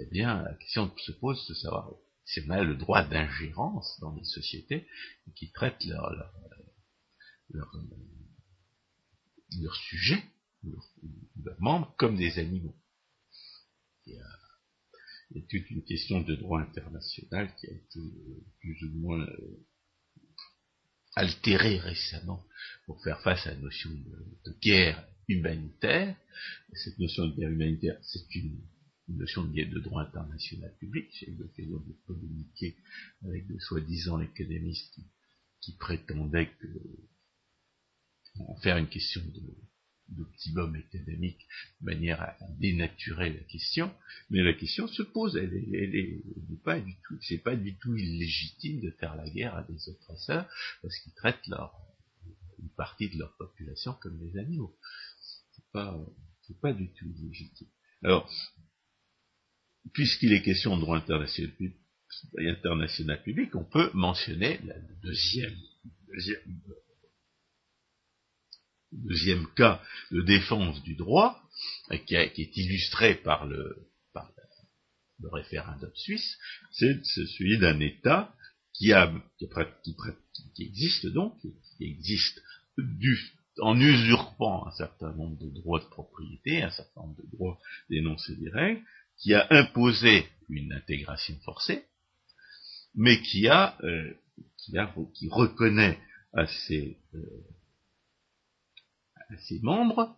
[0.00, 1.90] eh bien, la question se pose de savoir
[2.24, 4.86] si on a le droit d'ingérence dans les sociétés
[5.34, 6.10] qui traitent leur,
[7.50, 7.74] leur,
[9.58, 10.22] leur sujets,
[10.62, 12.76] leurs membres, comme des animaux.
[14.06, 18.00] Il y a toute une question de droit international qui a été
[18.60, 19.66] plus ou moins euh,
[21.14, 22.44] altérée récemment
[22.86, 26.16] pour faire face à la notion de, de guerre humanitaire.
[26.72, 28.60] Et cette notion de guerre humanitaire, c'est une,
[29.10, 31.08] une, notion de, de droit international public.
[31.12, 32.76] J'ai eu l'occasion de communiquer
[33.24, 35.04] avec des soi-disant économistes qui,
[35.60, 36.68] qui prétendaient que
[38.38, 39.42] en faire une question de,
[40.10, 41.46] d'optimum économique
[41.80, 43.92] de manière à dénaturer la question,
[44.30, 47.38] mais la question se pose, elle est, elle est, elle est pas du tout, c'est
[47.38, 50.48] pas du tout illégitime de faire la guerre à des oppresseurs
[50.82, 51.74] parce qu'ils traitent leur,
[52.58, 54.76] une partie de leur population comme des animaux.
[55.52, 55.98] C'est pas,
[56.42, 57.68] c'est pas du tout illégitime.
[58.02, 58.30] Alors,
[59.92, 60.98] puisqu'il est question de droit
[62.38, 65.56] international, public, on peut mentionner la deuxième,
[68.92, 71.40] deuxième cas de défense du droit,
[72.06, 73.90] qui, a, qui est illustré par le,
[75.20, 76.38] le référendum suisse,
[76.72, 78.34] c'est celui d'un État
[78.74, 78.92] qui,
[80.58, 82.40] existe donc, qui existe
[83.58, 87.58] en usurpant un certain nombre de droits de propriété, un certain nombre de droits
[87.90, 88.82] d'énoncer des règles,
[89.20, 91.84] qui a imposé une intégration forcée,
[92.94, 94.14] mais qui a, euh,
[94.58, 95.98] qui, a qui reconnaît
[96.32, 97.44] à ses euh,
[99.30, 100.16] à ses membres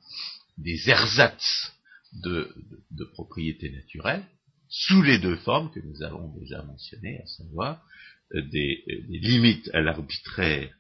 [0.59, 1.73] des ersatz
[2.13, 4.25] de, de, de, propriété naturelle
[4.69, 7.85] sous les deux formes que nous avons déjà mentionnées, à savoir
[8.35, 10.75] euh, des, euh, des, limites à l'arbitraire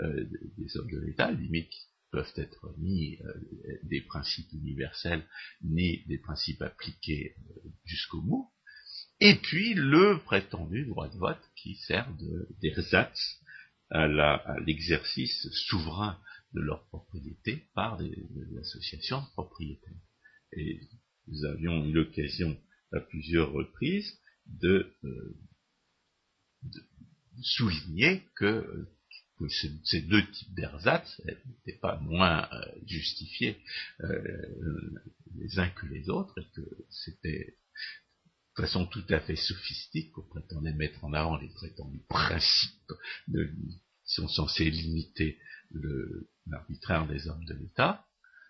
[0.00, 0.24] euh,
[0.58, 1.72] des hommes de l'État, limites
[2.10, 3.32] peuvent être ni euh,
[3.84, 5.24] des principes universels,
[5.62, 8.50] ni des principes appliqués euh, jusqu'au bout,
[9.20, 12.08] et puis le prétendu droit de vote qui sert
[12.60, 13.40] d'ersatz
[13.90, 14.08] à
[14.66, 16.18] l'exercice souverain
[16.52, 19.92] de leur propriété par des, des associations de propriétaires.
[20.52, 20.80] Et
[21.28, 22.56] nous avions eu l'occasion
[22.92, 25.36] à plusieurs reprises de, euh,
[26.62, 26.80] de
[27.42, 28.88] souligner que,
[29.38, 29.48] que,
[29.84, 33.58] ces deux types d'ersatz n'étaient pas moins euh, justifiés
[34.00, 34.94] euh,
[35.36, 37.56] les uns que les autres et que c'était
[38.56, 42.92] de façon tout à fait sophistique qu'on prétendait mettre en avant les prétendus principes
[43.26, 45.38] qui sont censés limiter
[46.46, 48.06] l'arbitraire des hommes de l'État,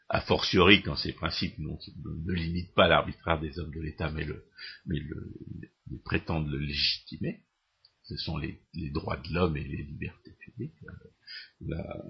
[0.09, 4.47] a fortiori quand ces principes ne limitent pas l'arbitraire des hommes de l'État, mais, le,
[4.87, 5.33] mais le,
[6.05, 7.43] prétendent le légitimer.
[8.09, 10.79] Ce sont les, droits de l'homme et les libertés publiques.
[11.61, 12.05] La,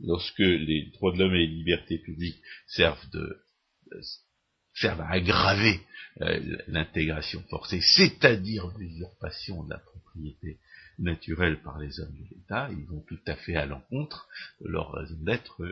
[0.00, 3.42] lorsque les droits de l'homme et les libertés publiques servent de
[4.74, 5.80] servent à aggraver
[6.22, 10.58] euh, l'intégration forcée, c'est-à-dire l'usurpation de la propriété
[10.98, 14.28] naturels par les hommes de l'État, ils vont tout à fait à l'encontre
[14.60, 15.62] de leur raison d'être.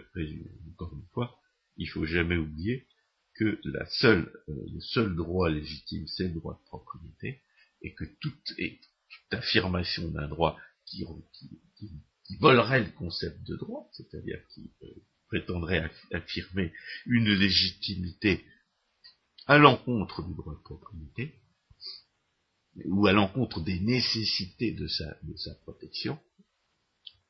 [0.72, 1.38] Encore une fois,
[1.76, 2.86] il faut jamais oublier
[3.34, 7.40] que euh, le seul droit légitime, c'est le droit de propriété,
[7.82, 11.04] et que toute, et toute affirmation d'un droit qui,
[11.76, 14.86] qui, volerait le concept de droit, c'est-à-dire qui euh,
[15.28, 16.72] prétendrait affirmer
[17.06, 18.44] une légitimité
[19.46, 21.34] à l'encontre du droit de propriété,
[22.84, 26.18] ou à l'encontre des nécessités de sa, de sa protection,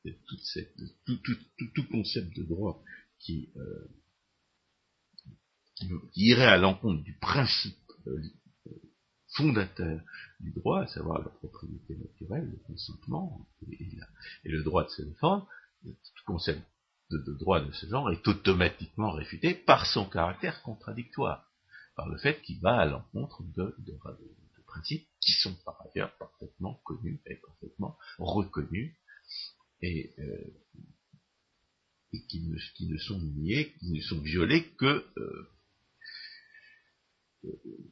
[0.03, 0.75] toute cette,
[1.05, 2.83] tout, concept de droit
[3.19, 3.89] qui, euh,
[5.75, 7.75] qui, irait à l'encontre du principe
[8.07, 8.21] euh,
[9.35, 10.01] fondateur
[10.39, 15.47] du droit, à savoir la propriété naturelle, le consentement et, le droit de se défendre,
[15.83, 16.61] tout concept
[17.11, 21.45] de, droit de ce genre est automatiquement réfuté par son caractère contradictoire,
[21.95, 23.75] par le fait qu'il va à l'encontre de
[24.69, 28.95] principes qui sont par ailleurs parfaitement connus et parfaitement reconnus
[29.81, 30.53] et, euh,
[32.13, 35.49] et qui, ne, qui, ne, sont niés, qui ne sont violés que, euh,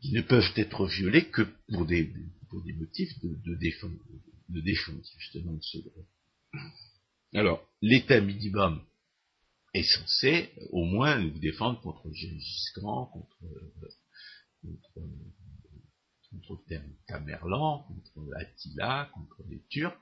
[0.01, 2.11] qui ne peuvent être violés que pour des,
[2.49, 3.91] pour des motifs de, de, défense,
[4.49, 6.05] de défense, justement, de ce droit.
[7.33, 8.81] Alors, l'état minimum
[9.73, 13.37] est censé au moins nous défendre contre Gengis Khan, contre,
[14.61, 14.99] contre,
[16.31, 16.63] contre
[17.07, 19.99] Tamerlan, contre Attila, contre les Turcs,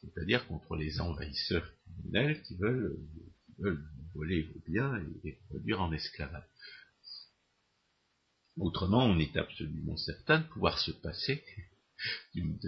[0.00, 2.98] c'est-à-dire contre les envahisseurs criminels qui veulent,
[3.46, 3.84] qui veulent
[4.14, 6.44] voler vos biens et les produire en esclavage.
[8.58, 11.44] Autrement, on est absolument certain de pouvoir se passer
[12.34, 12.58] d'une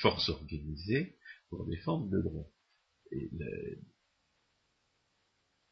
[0.00, 1.16] force organisée
[1.48, 2.50] pour défendre le droit.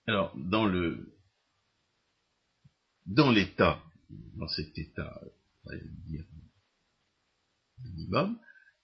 [0.06, 1.12] Alors, dans le
[3.06, 3.82] dans l'état,
[4.36, 5.20] dans cet état,
[5.64, 6.24] on va dire,
[7.82, 8.38] minimum,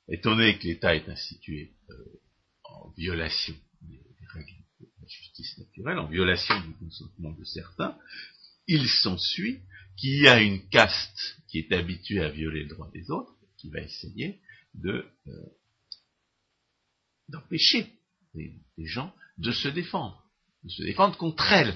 [0.08, 2.20] étant donné que l'État est institué euh,
[2.64, 7.98] en violation des, des, règles de la justice naturelle, en violation du consentement de certains,
[8.68, 9.60] il s'ensuit
[9.96, 13.70] qu'il y a une caste qui est habituée à violer le droit des autres, qui
[13.70, 14.40] va essayer
[14.74, 15.32] de euh,
[17.28, 17.86] d'empêcher
[18.34, 20.24] les, gens de se défendre,
[20.64, 21.74] de se défendre contre elle.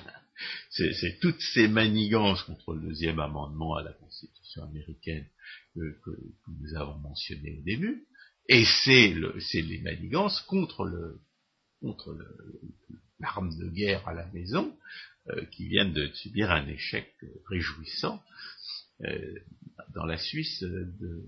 [0.71, 5.27] C'est toutes ces manigances contre le deuxième amendement à la Constitution américaine
[5.75, 8.07] que, nous avons mentionnées au début,
[8.49, 11.19] et c'est les manigances contre
[13.19, 14.77] l'arme de guerre à la maison,
[15.53, 17.13] qui viennent de subir un échec
[17.49, 18.23] réjouissant
[19.05, 19.39] euh,
[19.95, 21.27] dans la Suisse de,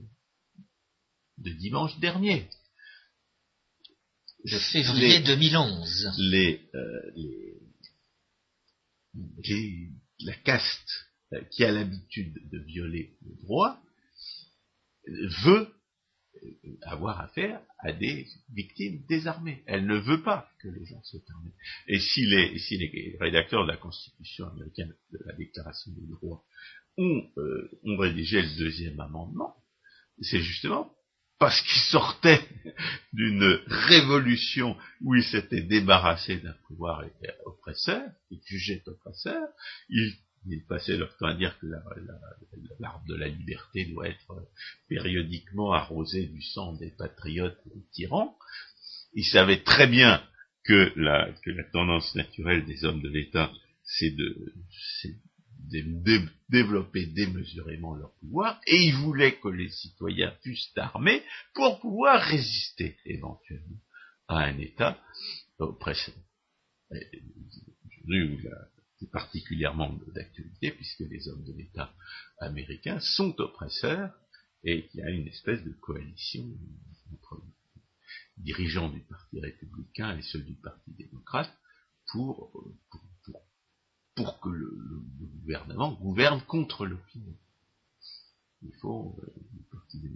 [1.37, 2.49] de dimanche dernier.
[4.45, 6.15] De février les, 2011.
[6.19, 7.13] Les, euh,
[9.45, 9.91] les,
[10.21, 10.91] la caste
[11.35, 13.83] euh, qui a l'habitude de violer le droit
[15.45, 15.69] veut
[16.83, 19.63] avoir affaire à des victimes désarmées.
[19.67, 21.53] Elle ne veut pas que les gens soient armés.
[21.87, 26.45] Et si les, si les rédacteurs de la Constitution américaine, de la Déclaration des droits,
[26.97, 29.55] ont, euh, ont rédigé le deuxième amendement,
[30.21, 30.93] c'est justement
[31.39, 32.45] parce qu'ils sortaient
[33.13, 37.05] d'une révolution où ils s'étaient débarrassés d'un pouvoir
[37.47, 39.47] oppresseur, ils jugeaient oppresseur,
[39.89, 40.15] ils
[40.51, 44.49] ils passaient leur temps à dire que l'arbre de la liberté doit être
[44.89, 48.37] périodiquement arrosé du sang des patriotes et des tyrans.
[49.15, 50.23] Ils savaient très bien
[50.65, 53.51] que la, la tendance naturelle des hommes de l'État,
[53.85, 54.53] c'est de,
[56.49, 61.23] développer démesurément leur pouvoir, et ils voulaient que les citoyens fussent armés
[61.55, 63.81] pour pouvoir résister éventuellement
[64.29, 64.99] à un État
[65.59, 66.15] oppresseur.
[66.91, 68.49] Aujourd'hui,
[68.99, 71.93] c'est particulièrement d'actualité puisque les hommes de l'État
[72.41, 74.13] américains sont oppresseurs
[74.65, 76.45] et qu'il y a une espèce de coalition
[77.13, 77.41] entre
[78.37, 81.53] les dirigeants du Parti républicain et ceux du Parti démocrate
[82.11, 82.51] pour,
[82.91, 83.43] pour, pour,
[84.17, 84.71] pour que le,
[85.41, 87.37] gouvernement gouverne contre l'opinion.
[88.63, 90.11] Il faut, euh, le, parti le,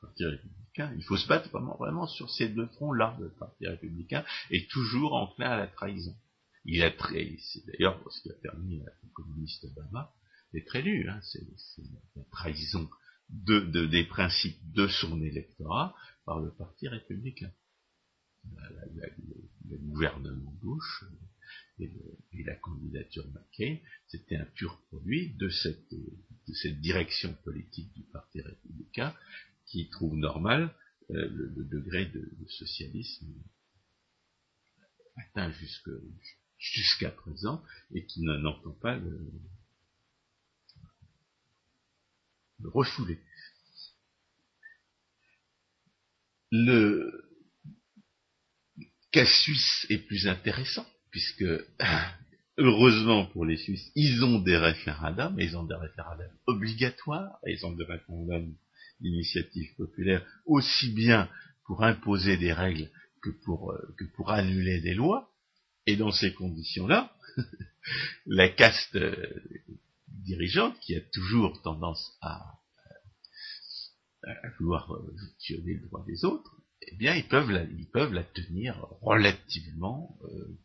[0.00, 3.16] Parti républicain, il faut se battre vraiment, vraiment sur ces deux fronts-là.
[3.20, 6.14] Le Parti républicain est toujours enclin à la trahison.
[6.64, 6.90] Il a
[7.38, 10.14] c'est d'ailleurs ce qui a permis au communiste Obama
[10.52, 11.42] d'être élu, hein, c'est
[12.16, 12.88] la trahison
[13.28, 15.94] de, de, des principes de son électorat
[16.24, 17.52] par le parti républicain.
[18.44, 20.54] Le, gouvernement
[21.78, 21.90] et,
[22.32, 28.02] et, la candidature McCain, c'était un pur produit de cette, de cette direction politique du
[28.04, 29.14] parti républicain
[29.66, 30.74] qui trouve normal
[31.10, 33.34] euh, le, le, degré de, de socialisme
[35.16, 35.90] atteint jusque
[36.72, 37.62] jusqu'à présent
[37.92, 39.20] et qui n'entend pas le,
[42.60, 43.18] le refouler.
[46.50, 47.28] Le
[49.10, 51.44] cas suisse est plus intéressant puisque
[52.58, 57.72] heureusement pour les Suisses, ils ont des référendums, ils ont des référendums obligatoires, ils ont
[57.72, 58.54] des référendums
[59.00, 61.28] d'initiative populaire aussi bien
[61.66, 62.90] pour imposer des règles
[63.22, 65.33] que pour, euh, que pour annuler des lois.
[65.86, 67.14] Et dans ces conditions-là,
[68.26, 69.42] la caste euh,
[70.08, 72.58] dirigeante, qui a toujours tendance à,
[74.58, 74.90] vouloir
[75.46, 80.18] violer le droit des autres, eh bien, ils peuvent la, ils peuvent la tenir relativement
[80.24, 80.58] euh,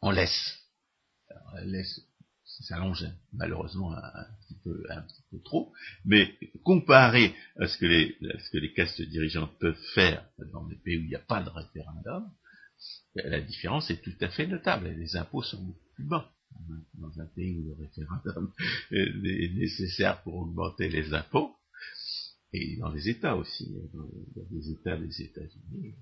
[0.00, 0.58] en laisse.
[1.28, 2.00] Alors, elle laisse
[2.62, 5.72] s'allonge malheureusement un, petit peu, un petit peu trop,
[6.04, 10.66] mais comparé à ce que les, à ce que les castes dirigeantes peuvent faire dans
[10.66, 12.30] des pays où il n'y a pas de référendum,
[13.14, 14.88] la différence est tout à fait notable.
[14.88, 16.32] Les impôts sont beaucoup plus bas.
[16.94, 18.52] Dans un pays où le référendum
[18.90, 21.54] est nécessaire pour augmenter les impôts,
[22.52, 24.08] et dans les États aussi, dans
[24.50, 25.94] les États des États-Unis,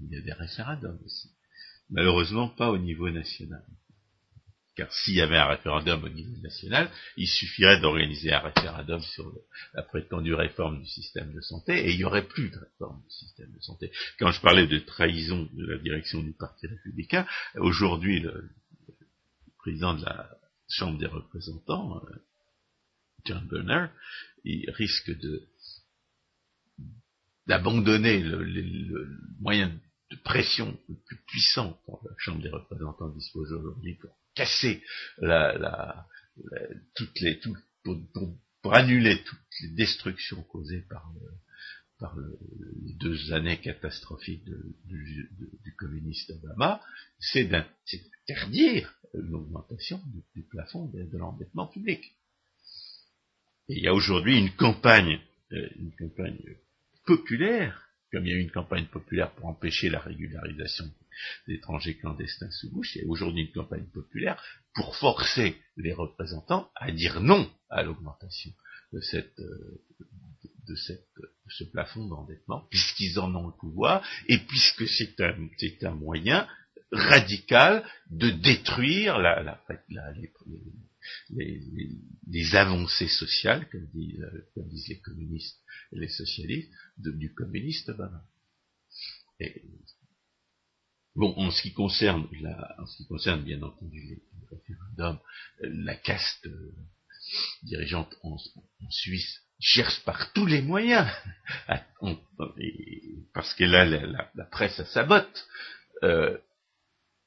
[0.00, 1.30] il y a des référendums aussi.
[1.90, 3.64] Malheureusement pas au niveau national.
[4.74, 9.30] Car s'il y avait un référendum au niveau national, il suffirait d'organiser un référendum sur
[9.74, 13.10] la prétendue réforme du système de santé et il n'y aurait plus de réforme du
[13.10, 13.92] système de santé.
[14.18, 18.50] Quand je parlais de trahison de la direction du Parti républicain, aujourd'hui le,
[19.58, 20.30] président de la
[20.68, 22.26] Chambre des représentants, euh,
[23.26, 23.88] John Berner,
[24.42, 25.12] il risque
[27.46, 29.68] d'abandonner le, moyen
[30.10, 34.82] de pression le plus puissant dont la Chambre des représentants dispose aujourd'hui pour casser
[35.18, 36.06] la, la,
[36.94, 37.56] toutes les, tout,
[38.62, 41.12] pour, annuler toutes les destructions causées par,
[41.98, 45.30] par les deux années catastrophiques du,
[45.64, 46.80] du, communiste Obama,
[47.18, 52.14] c'est d'interdire l'augmentation du, du, plafond de, de l'endettement public.
[53.68, 55.20] Et il y a aujourd'hui une campagne,
[55.52, 56.38] euh, une campagne
[57.04, 60.92] populaire, comme il y a eu une campagne populaire pour empêcher la régularisation
[61.46, 64.42] d'étrangers clandestins sous bouche, il y a aujourd'hui une campagne populaire
[64.74, 68.52] pour forcer les représentants à dire non à l'augmentation
[68.92, 69.82] de, cette, euh,
[70.68, 71.06] de, cette,
[71.48, 76.46] ce plafond d'endettement, puisqu'ils en ont le pouvoir, et puisque c'est un, c'est un moyen
[76.92, 80.12] radical de détruire la, la, la
[81.30, 81.60] les,
[82.28, 85.60] les, avancées sociales, comme disent, comme disent, les communistes
[85.92, 87.90] et les socialistes, de, du communiste
[91.14, 95.18] Bon, en ce qui concerne, la, en ce qui concerne bien entendu les, référendums,
[95.60, 96.74] la caste euh,
[97.62, 98.36] dirigeante en,
[98.88, 101.06] Suisse cherche par tous les moyens,
[103.34, 105.46] parce que là la, presse à sa botte,
[106.02, 106.36] euh,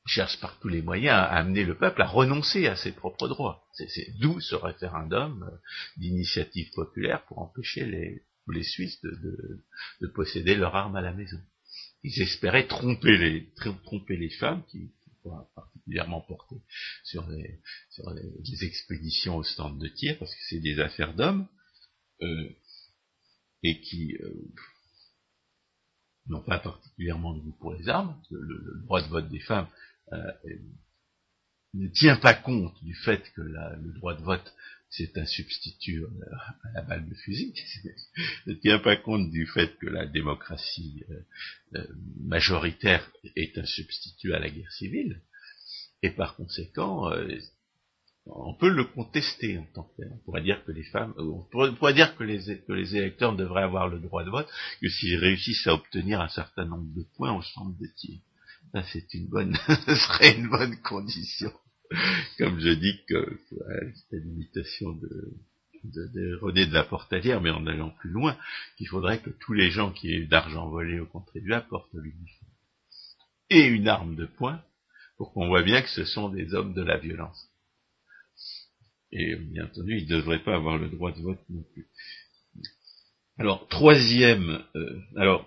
[0.07, 3.63] cherche par tous les moyens à amener le peuple à renoncer à ses propres droits.
[3.73, 5.57] C'est d'où ce référendum euh,
[5.97, 9.63] d'initiative populaire pour empêcher les, les Suisses de, de,
[10.01, 11.39] de posséder leur arme à la maison
[12.05, 13.51] ils espéraient tromper les,
[13.83, 14.91] tromper les femmes qui,
[15.23, 16.61] sont particulièrement portées
[17.03, 21.47] sur les, sur les, expéditions au stand de tir, parce que c'est des affaires d'hommes,
[22.21, 22.49] euh,
[23.63, 24.53] et qui euh,
[26.27, 28.21] n'ont pas particulièrement de goût pour les armes.
[28.29, 29.67] Le, le, droit de vote des femmes
[30.13, 30.31] euh,
[31.73, 34.53] ne tient pas compte du fait que la, le droit de vote
[34.89, 37.53] c'est un substitut à la balle de fusil,
[38.45, 41.19] ne tient pas compte du fait que la démocratie euh,
[41.75, 41.87] euh,
[42.21, 45.21] majoritaire est un substitut à la guerre civile,
[46.01, 47.27] et par conséquent, euh,
[48.27, 50.11] on peut le contester en tant que tel.
[50.13, 53.99] On pourrait dire que les femmes, on pourrait, dire que les, électeurs devraient avoir le
[53.99, 54.49] droit de vote,
[54.81, 58.19] que s'ils réussissent à obtenir un certain nombre de points au centre de tir.
[58.71, 59.55] Ça, c'est une bonne,
[59.85, 61.51] ce serait une bonne condition.
[62.37, 63.39] comme je dis que
[64.09, 65.33] c'est l'imitation de,
[65.83, 68.37] de, René de la Portalière, mais en allant plus loin,
[68.77, 72.49] qu'il faudrait que tous les gens qui aient eu d'argent volé au contribuable portent l'uniforme.
[73.49, 74.61] Et une arme de poing,
[75.17, 77.49] pour qu'on voit bien que ce sont des hommes de la violence.
[79.11, 81.87] Et bien entendu, ils ne devraient pas avoir le droit de vote non plus.
[83.37, 85.45] Alors, troisième, euh, alors,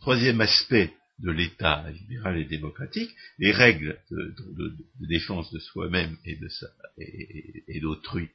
[0.00, 0.92] troisième aspect
[1.22, 8.30] de l'État libéral et démocratique, les règles de, défense de soi-même et d'autrui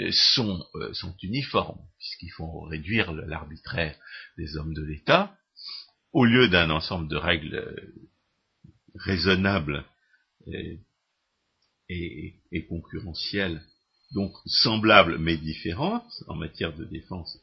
[0.00, 3.96] euh, sont, euh, sont uniformes, puisqu'ils font réduire l'arbitraire
[4.36, 5.36] des hommes de l'État,
[6.12, 7.94] au lieu d'un ensemble de règles euh,
[8.96, 9.84] raisonnables
[11.88, 13.62] et, concurrentielles,
[14.14, 17.38] donc semblables mais différentes en matière de défense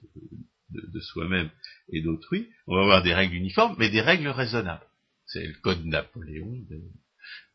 [0.72, 1.50] de, soi-même
[1.90, 4.86] et d'autrui, on va avoir des règles uniformes, mais des règles raisonnables.
[5.26, 6.82] C'est le code Napoléon de,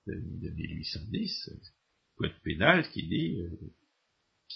[0.06, 1.50] 1810,
[2.16, 3.50] code pénal qui dit, euh,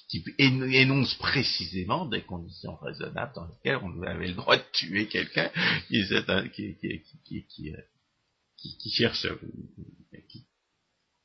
[0.08, 5.50] qui énonce précisément des conditions raisonnables dans lesquelles on avait le droit de tuer quelqu'un
[5.88, 6.04] qui,
[6.52, 9.26] qui, qui, qui, cherche,
[10.28, 10.46] qui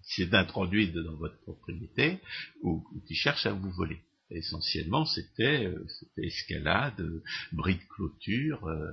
[0.01, 2.19] s'est introduit dans votre propriété
[2.61, 7.01] ou qui cherche à vous voler essentiellement c'était euh, escalade,
[7.51, 8.91] bris de clôture, euh,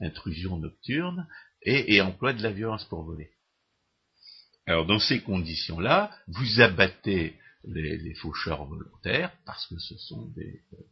[0.00, 1.26] intrusion nocturne
[1.62, 3.30] et, emploi de la violence pour voler.
[4.66, 10.82] Alors dans ces conditions-là, vous abattez les, faucheurs volontaires parce que ce sont des euh,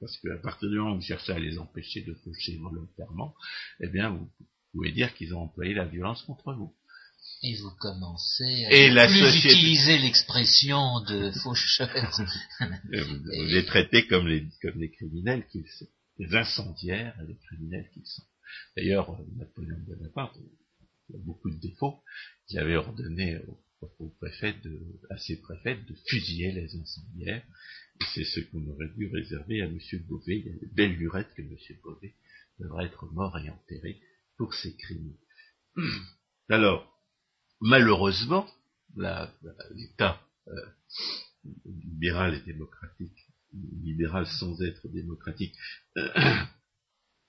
[0.00, 3.34] parce qu'à partir du moment où vous cherchez à les empêcher de faucher volontairement,
[3.80, 4.30] eh bien vous
[4.72, 6.74] pouvez dire qu'ils ont employé la violence contre vous.
[7.46, 11.88] Et vous commencez à plus utiliser l'expression de faucheur.
[12.60, 15.86] vous, les traitez comme les, comme les criminels qu'ils sont,
[16.18, 18.24] les incendiaires et les criminels qu'ils sont.
[18.76, 20.36] D'ailleurs, Napoléon Bonaparte,
[21.08, 22.02] il a beaucoup de défauts,
[22.48, 23.38] il avait ordonné
[24.00, 24.80] au, préfet de,
[25.10, 27.46] à ses préfets de fusiller les incendiaires.
[28.12, 29.78] C'est ce qu'on aurait dû réserver à M.
[30.08, 30.40] Beauvais.
[30.40, 31.56] Il y a de belles lurettes que M.
[31.84, 32.14] Beauvais
[32.58, 34.00] devrait être mort et enterré
[34.36, 35.14] pour ses crimes.
[36.48, 36.95] Alors,
[37.60, 38.46] malheureusement,
[38.96, 40.20] l'État
[41.64, 43.26] libéral et démocratique,
[43.82, 45.54] libéral sans être démocratique,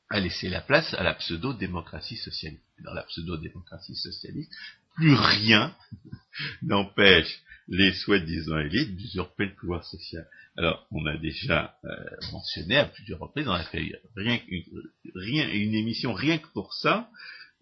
[0.10, 2.64] a laissé la place à la pseudo-démocratie socialiste.
[2.84, 4.52] Dans la pseudo-démocratie socialiste,
[4.96, 5.76] plus rien
[6.62, 10.26] n'empêche les soi-disant élites d'usurper le pouvoir social.
[10.56, 11.90] Alors, on a déjà euh,
[12.32, 13.80] mentionné à plusieurs reprises, on a fait
[14.16, 14.40] rien,
[15.16, 17.10] rien, une émission rien que pour ça,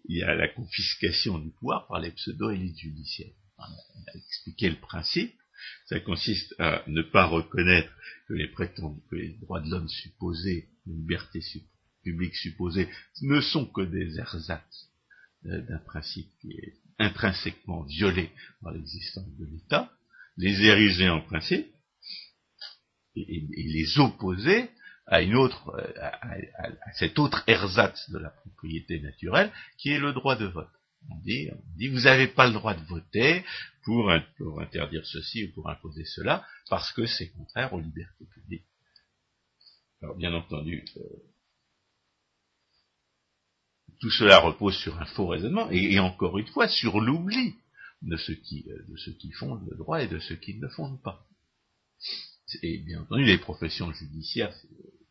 [0.08, 3.32] il y a la confiscation du pouvoir par les pseudo-élites judiciaires.
[3.58, 5.34] On a, expliqué le principe.
[5.86, 7.90] Ça consiste à ne pas reconnaître
[8.28, 11.40] que les prétendus, que les droits de l'homme supposés, les libertés
[12.02, 12.88] publiques supposées,
[13.22, 14.90] ne sont que des ersatz
[15.46, 18.30] euh, d'un principe qui est intrinsèquement violé
[18.62, 19.92] par l'existence de l'État,
[20.36, 21.66] les ériger en principe
[23.16, 24.70] et, les opposer
[25.06, 30.36] à une autre, à, cet autre ersatz de la propriété naturelle qui est le droit
[30.36, 30.68] de vote.
[31.10, 33.44] On dit, on dit vous n'avez pas le droit de voter
[33.84, 34.10] pour,
[34.60, 38.66] interdire ceci ou pour imposer cela parce que c'est contraire aux libertés publiques.
[40.02, 41.02] Alors bien entendu, euh,
[44.00, 47.54] tout cela repose sur un faux raisonnement, et, encore une fois, sur l'oubli
[48.02, 50.62] de ceux qui, euh, de ceux qui fondent le droit et de ceux qui ne
[50.62, 51.26] le fondent pas.
[52.62, 54.54] Et bien entendu, les professions judiciaires,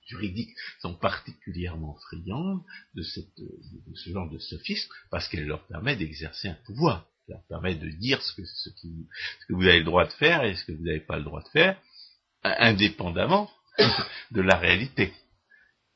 [0.05, 2.61] juridiques, sont particulièrement friandes
[2.93, 7.43] de, cette, de ce genre de sophisme, parce qu'elles leur permet d'exercer un pouvoir, leur
[7.47, 10.65] permet de dire ce que, ce, que vous avez le droit de faire et ce
[10.65, 11.79] que vous n'avez pas le droit de faire,
[12.43, 13.49] indépendamment
[14.31, 15.13] de la réalité.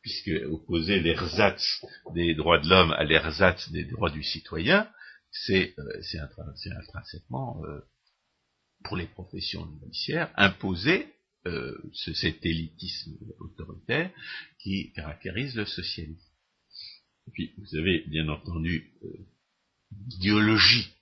[0.01, 4.89] Puisque opposer l'ersatz des droits de l'homme à l'ersatz des droits du citoyen,
[5.31, 7.81] c'est euh, intrinsèquement, euh,
[8.83, 11.13] pour les professions judiciaires, imposer
[11.45, 14.11] euh, cet élitisme autoritaire
[14.61, 16.19] qui caractérise le socialisme.
[17.27, 18.91] Et puis, vous avez bien entendu
[20.09, 20.93] l'idéologie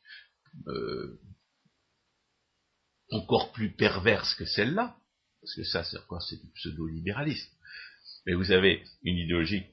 [3.10, 4.98] encore plus perverse que celle-là,
[5.42, 7.58] parce que ça, c'est encore c'est du pseudo-libéralisme
[8.28, 9.64] mais vous avez une idéologie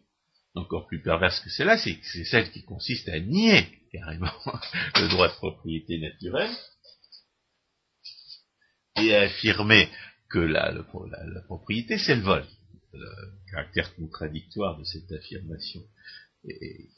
[0.54, 4.32] encore plus perverse que celle-là, c'est celle qui consiste à nier carrément
[4.96, 6.54] le droit de propriété naturelle
[8.96, 9.88] et à affirmer
[10.34, 10.72] que la,
[11.42, 12.44] propriété, c'est le vol.
[12.92, 13.08] Le
[13.52, 15.80] caractère contradictoire de cette affirmation
[16.48, 16.90] est,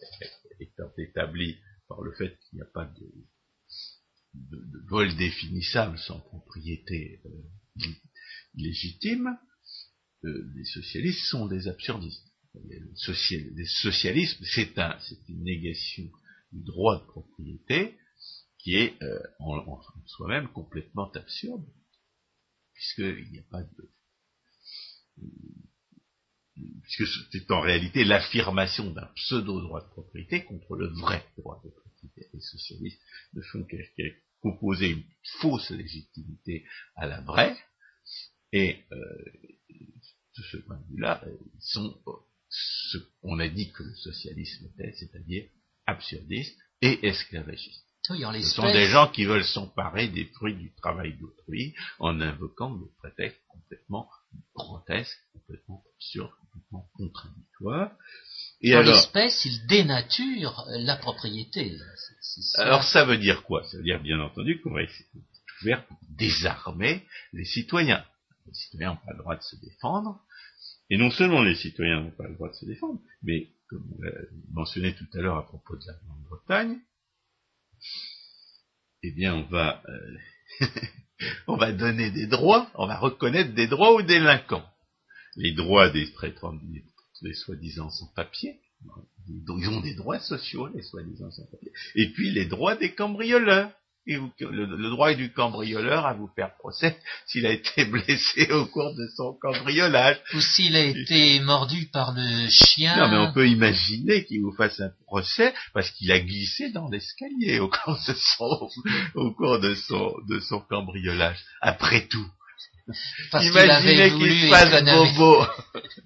[0.98, 3.06] établi par le fait qu'il n'y a pas de,
[4.88, 7.86] vol définissable sans propriété euh,
[8.54, 9.36] légitime,
[10.22, 12.26] les socialistes sont des absurdistes.
[12.54, 16.10] Le socialisme, c'est une négation
[16.52, 17.98] du droit de propriété
[18.58, 21.64] qui est euh, en, soi-même complètement absurde,
[22.76, 23.90] puisqu'il n'y a pas de
[26.82, 32.28] puisque c'est en réalité l'affirmation d'un pseudo-droit de propriété contre le vrai droit de propriété.
[32.32, 33.00] Les socialistes
[33.34, 35.04] ne font qu'opposer une
[35.40, 36.64] fausse légitimité
[36.94, 37.56] à la vraie,
[38.52, 39.24] et euh,
[40.38, 42.00] de ce point de vue-là, euh, sont
[42.48, 45.48] ce qu'on a dit que le socialisme était, c'est-à-dire
[45.86, 47.85] absurdiste et esclavagiste.
[48.06, 52.90] Ce sont des gens qui veulent s'emparer des fruits du travail d'autrui en invoquant des
[52.98, 54.08] prétextes complètement
[54.54, 57.92] grotesques, complètement absurdes, complètement contradictoires.
[58.60, 61.76] Et en l'espèce, ils dénaturent la propriété.
[62.54, 63.64] Alors ça veut dire quoi?
[63.64, 65.20] Ça veut dire bien entendu qu'on va essayer de
[65.62, 68.04] faire désarmer les citoyens.
[68.46, 70.20] Les citoyens n'ont pas le droit de se défendre,
[70.90, 74.02] et non seulement les citoyens n'ont pas le droit de se défendre, mais comme on
[74.02, 74.12] l'a
[74.52, 76.78] mentionné tout à l'heure à propos de la Grande-Bretagne,
[79.02, 80.66] eh bien on va, euh,
[81.46, 84.68] on va donner des droits, on va reconnaître des droits aux délinquants.
[85.36, 86.54] Les droits des traitants,
[87.22, 88.58] des soi-disant sans-papiers,
[89.28, 93.70] ils ont des droits sociaux, les soi-disant sans-papiers, et puis les droits des cambrioleurs
[94.06, 96.96] le, droit du cambrioleur à vous faire procès
[97.26, 100.18] s'il a été blessé au cours de son cambriolage.
[100.34, 102.96] Ou s'il a été mordu par le chien.
[102.96, 106.88] Non, mais on peut imaginer qu'il vous fasse un procès parce qu'il a glissé dans
[106.88, 108.68] l'escalier au cours de son,
[109.14, 111.38] au cours de son, de son cambriolage.
[111.60, 112.26] Après tout.
[113.32, 115.44] Imaginez qu'il fasse bobo.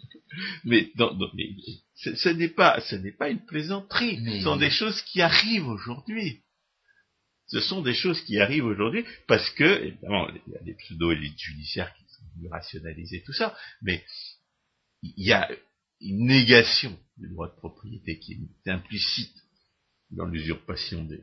[0.64, 1.50] mais, non, mais
[1.94, 4.18] ce, n'est pas, ce n'est pas une plaisanterie.
[4.38, 6.40] Ce sont des choses qui arrivent aujourd'hui.
[7.50, 11.38] Ce sont des choses qui arrivent aujourd'hui parce que, évidemment, il y a des pseudo-élites
[11.38, 14.04] judiciaires qui sont rationaliser tout ça, mais
[15.02, 15.50] il y a
[16.00, 19.34] une négation du droit de propriété qui est implicite
[20.10, 21.20] dans l'usurpation des,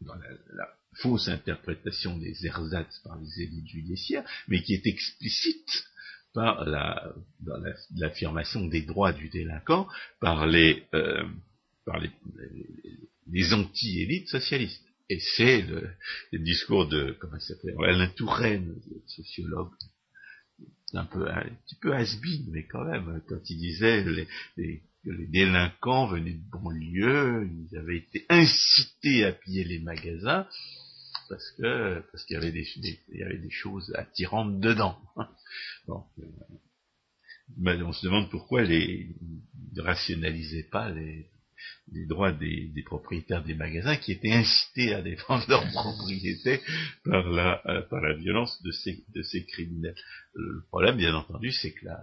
[0.00, 5.84] dans, la, fausse interprétation des ersatz par les élites judiciaires, mais qui est explicite
[6.32, 7.62] par la, dans
[7.94, 9.86] l'affirmation des droits du délinquant
[10.18, 11.28] par les, euh,
[11.84, 12.96] par les, les
[13.52, 14.84] anti-élites socialistes.
[15.08, 15.90] et c'est le,
[16.38, 18.74] discours de, comment il s'appelle, Alain Touraine,
[19.06, 19.70] sociologue,
[20.94, 22.16] un peu, un petit peu has
[22.48, 24.26] mais quand même, quand il disait que
[24.56, 30.46] les délinquants venaient de banlieue, ils avaient été incités à piller les magasins,
[31.28, 32.66] parce que parce qu'il y avait des,
[33.12, 34.98] il y avait des choses attirantes dedans.
[35.86, 36.04] Bon,
[37.66, 41.26] euh, on se demande pourquoi les, ils ne rationalisaient pas les,
[41.92, 46.60] les droits des, propriétaires des magasins qui étaient incités à défendre leur propriété
[47.04, 49.94] par la, euh, par la violence de ces, de ces criminels.
[50.34, 52.00] Le problème, bien entendu, c'est que la,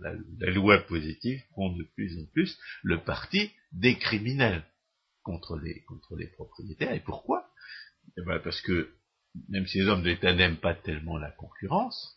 [0.00, 4.64] la, loi positive prend de plus en plus le parti des criminels
[5.22, 6.92] contre les, contre les propriétaires.
[6.92, 7.46] Et pourquoi?
[8.16, 8.90] Eh ben Parce que
[9.48, 12.16] même si les hommes de l'État n'aiment pas tellement la concurrence,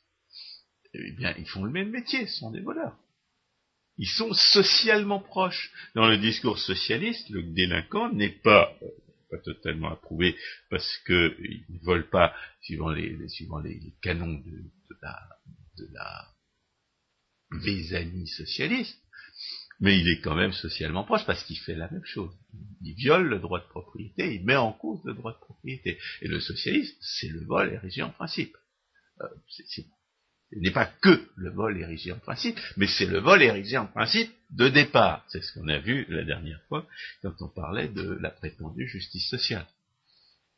[0.94, 2.98] eh bien, ils font le même métier, ce sont des voleurs
[4.00, 5.72] ils sont socialement proches.
[5.94, 8.88] Dans le discours socialiste, le délinquant n'est pas, euh,
[9.30, 10.38] pas totalement approuvé
[10.70, 14.72] parce qu'il ne vole pas suivant les, suivant les, canons de,
[15.02, 15.20] la,
[15.78, 16.28] de la
[18.38, 18.98] socialiste,
[19.82, 22.34] mais il est quand même socialement proche parce qu'il fait la même chose.
[22.82, 26.00] Il viole le droit de propriété, il met en cause le droit de propriété.
[26.22, 28.56] Et le socialiste, c'est le vol érigé en principe.
[29.22, 29.86] Euh, c'est
[30.52, 33.86] ce n'est pas que le vol érigé en principe, mais c'est le vol érigé en
[33.86, 35.24] principe de départ.
[35.30, 36.88] C'est ce qu'on a vu la dernière fois
[37.22, 39.68] quand on parlait de la prétendue justice sociale.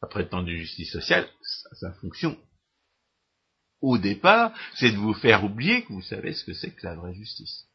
[0.02, 1.28] La prétendue justice sociale,
[1.74, 2.38] sa fonction
[3.82, 6.96] au départ, c'est de vous faire oublier que vous savez ce que c'est que la
[6.96, 7.66] vraie justice.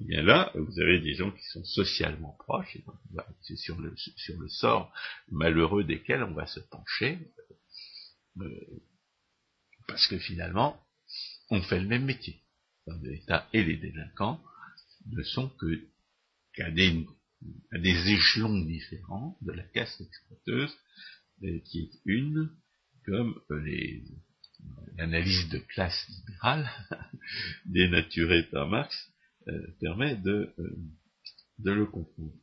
[0.00, 2.84] Et bien là, vous avez des gens qui sont socialement proches, et
[3.42, 4.92] c'est sur le, sur le sort
[5.30, 7.18] malheureux desquels on va se pencher,
[8.40, 8.60] euh,
[9.88, 10.78] parce que finalement,
[11.50, 12.40] on fait le même métier.
[13.02, 14.40] L'État et les délinquants
[15.06, 15.88] ne sont que
[16.54, 17.06] qu'à des,
[17.72, 20.74] échelons différents de la caste exploiteuse,
[21.44, 22.50] euh, qui est une,
[23.04, 24.00] comme euh,
[24.96, 26.68] l'analyse de classe libérale
[27.66, 28.94] dénaturée par Marx
[29.46, 30.54] euh, permet de,
[31.58, 32.34] de le comprendre.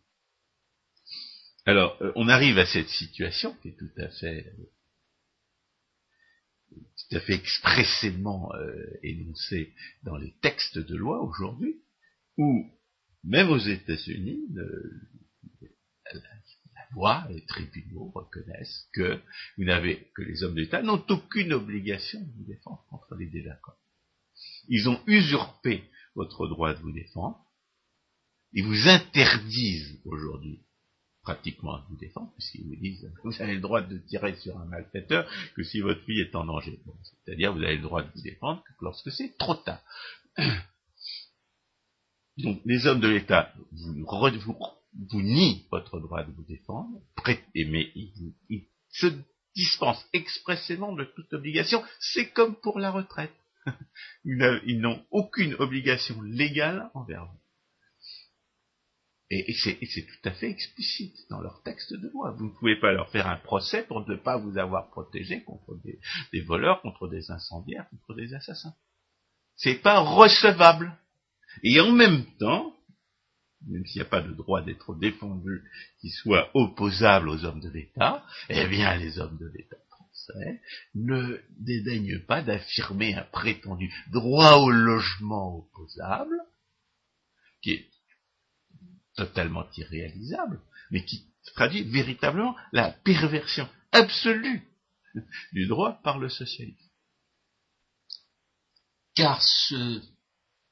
[1.66, 4.54] Alors, on arrive à cette situation qui est tout à fait
[7.10, 11.76] tout à fait expressément euh, énoncé dans les textes de loi aujourd'hui,
[12.38, 12.66] où
[13.24, 16.22] même aux États-Unis, la,
[16.94, 19.20] loi, les tribunaux reconnaissent que
[19.58, 23.78] vous n'avez que les hommes d'État n'ont aucune obligation de vous défendre contre les délinquants.
[24.68, 25.84] Ils ont usurpé
[26.16, 27.44] votre droit de vous défendre.
[28.54, 30.65] Ils vous interdisent aujourd'hui
[31.26, 34.66] pratiquement à vous défendre, puisqu'ils vous disent vous avez le droit de tirer sur un
[34.66, 36.80] malfaiteur que si votre fille est en danger.
[37.04, 39.82] C'est-à-dire vous avez le droit de vous défendre que lorsque c'est trop tard.
[42.38, 44.06] Donc les hommes de l'État vous,
[45.10, 47.02] vous, nient votre droit de vous défendre,
[47.56, 49.08] mais ils, se
[49.56, 51.84] dispensent expressément de toute obligation.
[52.00, 53.34] C'est comme pour la retraite.
[54.26, 57.40] Ils n'ont aucune obligation légale envers vous.
[59.36, 62.32] Et, c'est tout à fait explicite dans leur texte de loi.
[62.32, 65.76] Vous ne pouvez pas leur faire un procès pour ne pas vous avoir protégé contre
[65.84, 68.74] des, voleurs, contre des incendiaires, contre des assassins.
[69.56, 70.98] C'est pas recevable.
[71.64, 72.74] Et en même temps,
[73.68, 75.64] même s'il n'y a pas de droit d'être défendu
[76.00, 80.62] qui soit opposable aux hommes de l'État, eh bien les hommes de l'État français
[80.94, 86.38] ne dédaignent pas d'affirmer un prétendu droit au logement opposable,
[87.62, 87.95] qui est
[89.16, 90.62] totalement irréalisable,
[90.92, 94.64] mais qui traduit véritablement la perversion absolue
[95.54, 96.90] du droit par le socialisme.
[99.16, 100.02] Car ce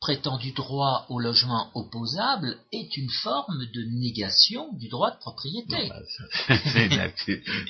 [0.03, 5.87] prétendu droit au logement opposable est une forme de négation du droit de propriété.
[5.87, 6.01] Bah,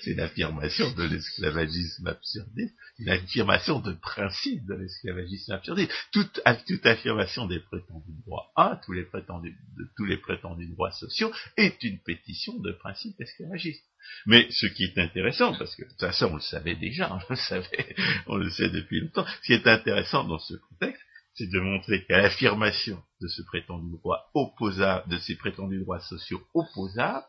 [0.04, 5.92] c'est l'affirmation de l'esclavagisme absurdiste, une affirmation de principe de l'esclavagisme absurdiste.
[6.12, 10.92] Toute, toute, affirmation des prétendus droits A, tous les prétendus, de tous les prétendus droits
[10.92, 13.86] sociaux, est une pétition de principe esclavagiste.
[14.26, 17.96] Mais ce qui est intéressant, parce que ça on le savait déjà, on le savait,
[18.26, 21.04] on le sait depuis longtemps, ce qui est intéressant dans ce contexte,
[21.36, 26.42] c'est de montrer qu'à l'affirmation de ce prétendu droit opposable, de ces prétendus droits sociaux
[26.54, 27.26] opposables,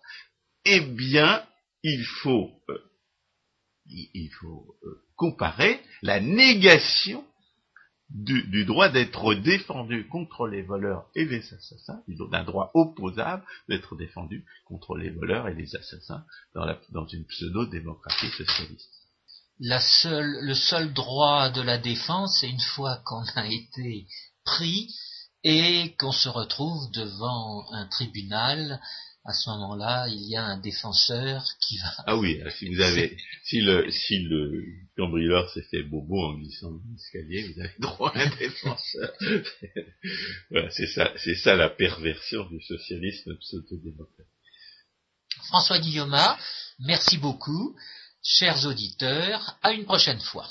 [0.65, 1.45] eh bien,
[1.83, 2.79] il faut, euh,
[3.91, 7.25] euh, comparer la négation
[8.11, 14.45] du, droit d'être défendu contre les voleurs et les assassins, d'un droit opposable d'être défendu
[14.67, 16.25] contre les voleurs et les assassins
[16.55, 19.04] dans, dans une pseudo-démocratie socialiste
[19.65, 24.07] le seul droit de la défense, c'est une fois qu'on a été
[24.45, 24.95] pris
[25.43, 28.81] et qu'on se retrouve devant un tribunal
[29.27, 31.95] à ce moment-là, il y a un défenseur qui va.
[32.07, 34.63] Ah oui, si vous avez, si le, si le
[34.99, 39.13] cambrioleur s'est fait bobo en glissant dans l'escalier, vous avez droit à un défenseur.
[40.51, 44.27] voilà, c'est ça, c'est ça la perversion du socialisme pseudo-démocrate.
[45.47, 46.17] François Guillaume,
[46.81, 47.75] merci beaucoup.
[48.27, 50.49] Chers auditeurs, à une prochaine fois.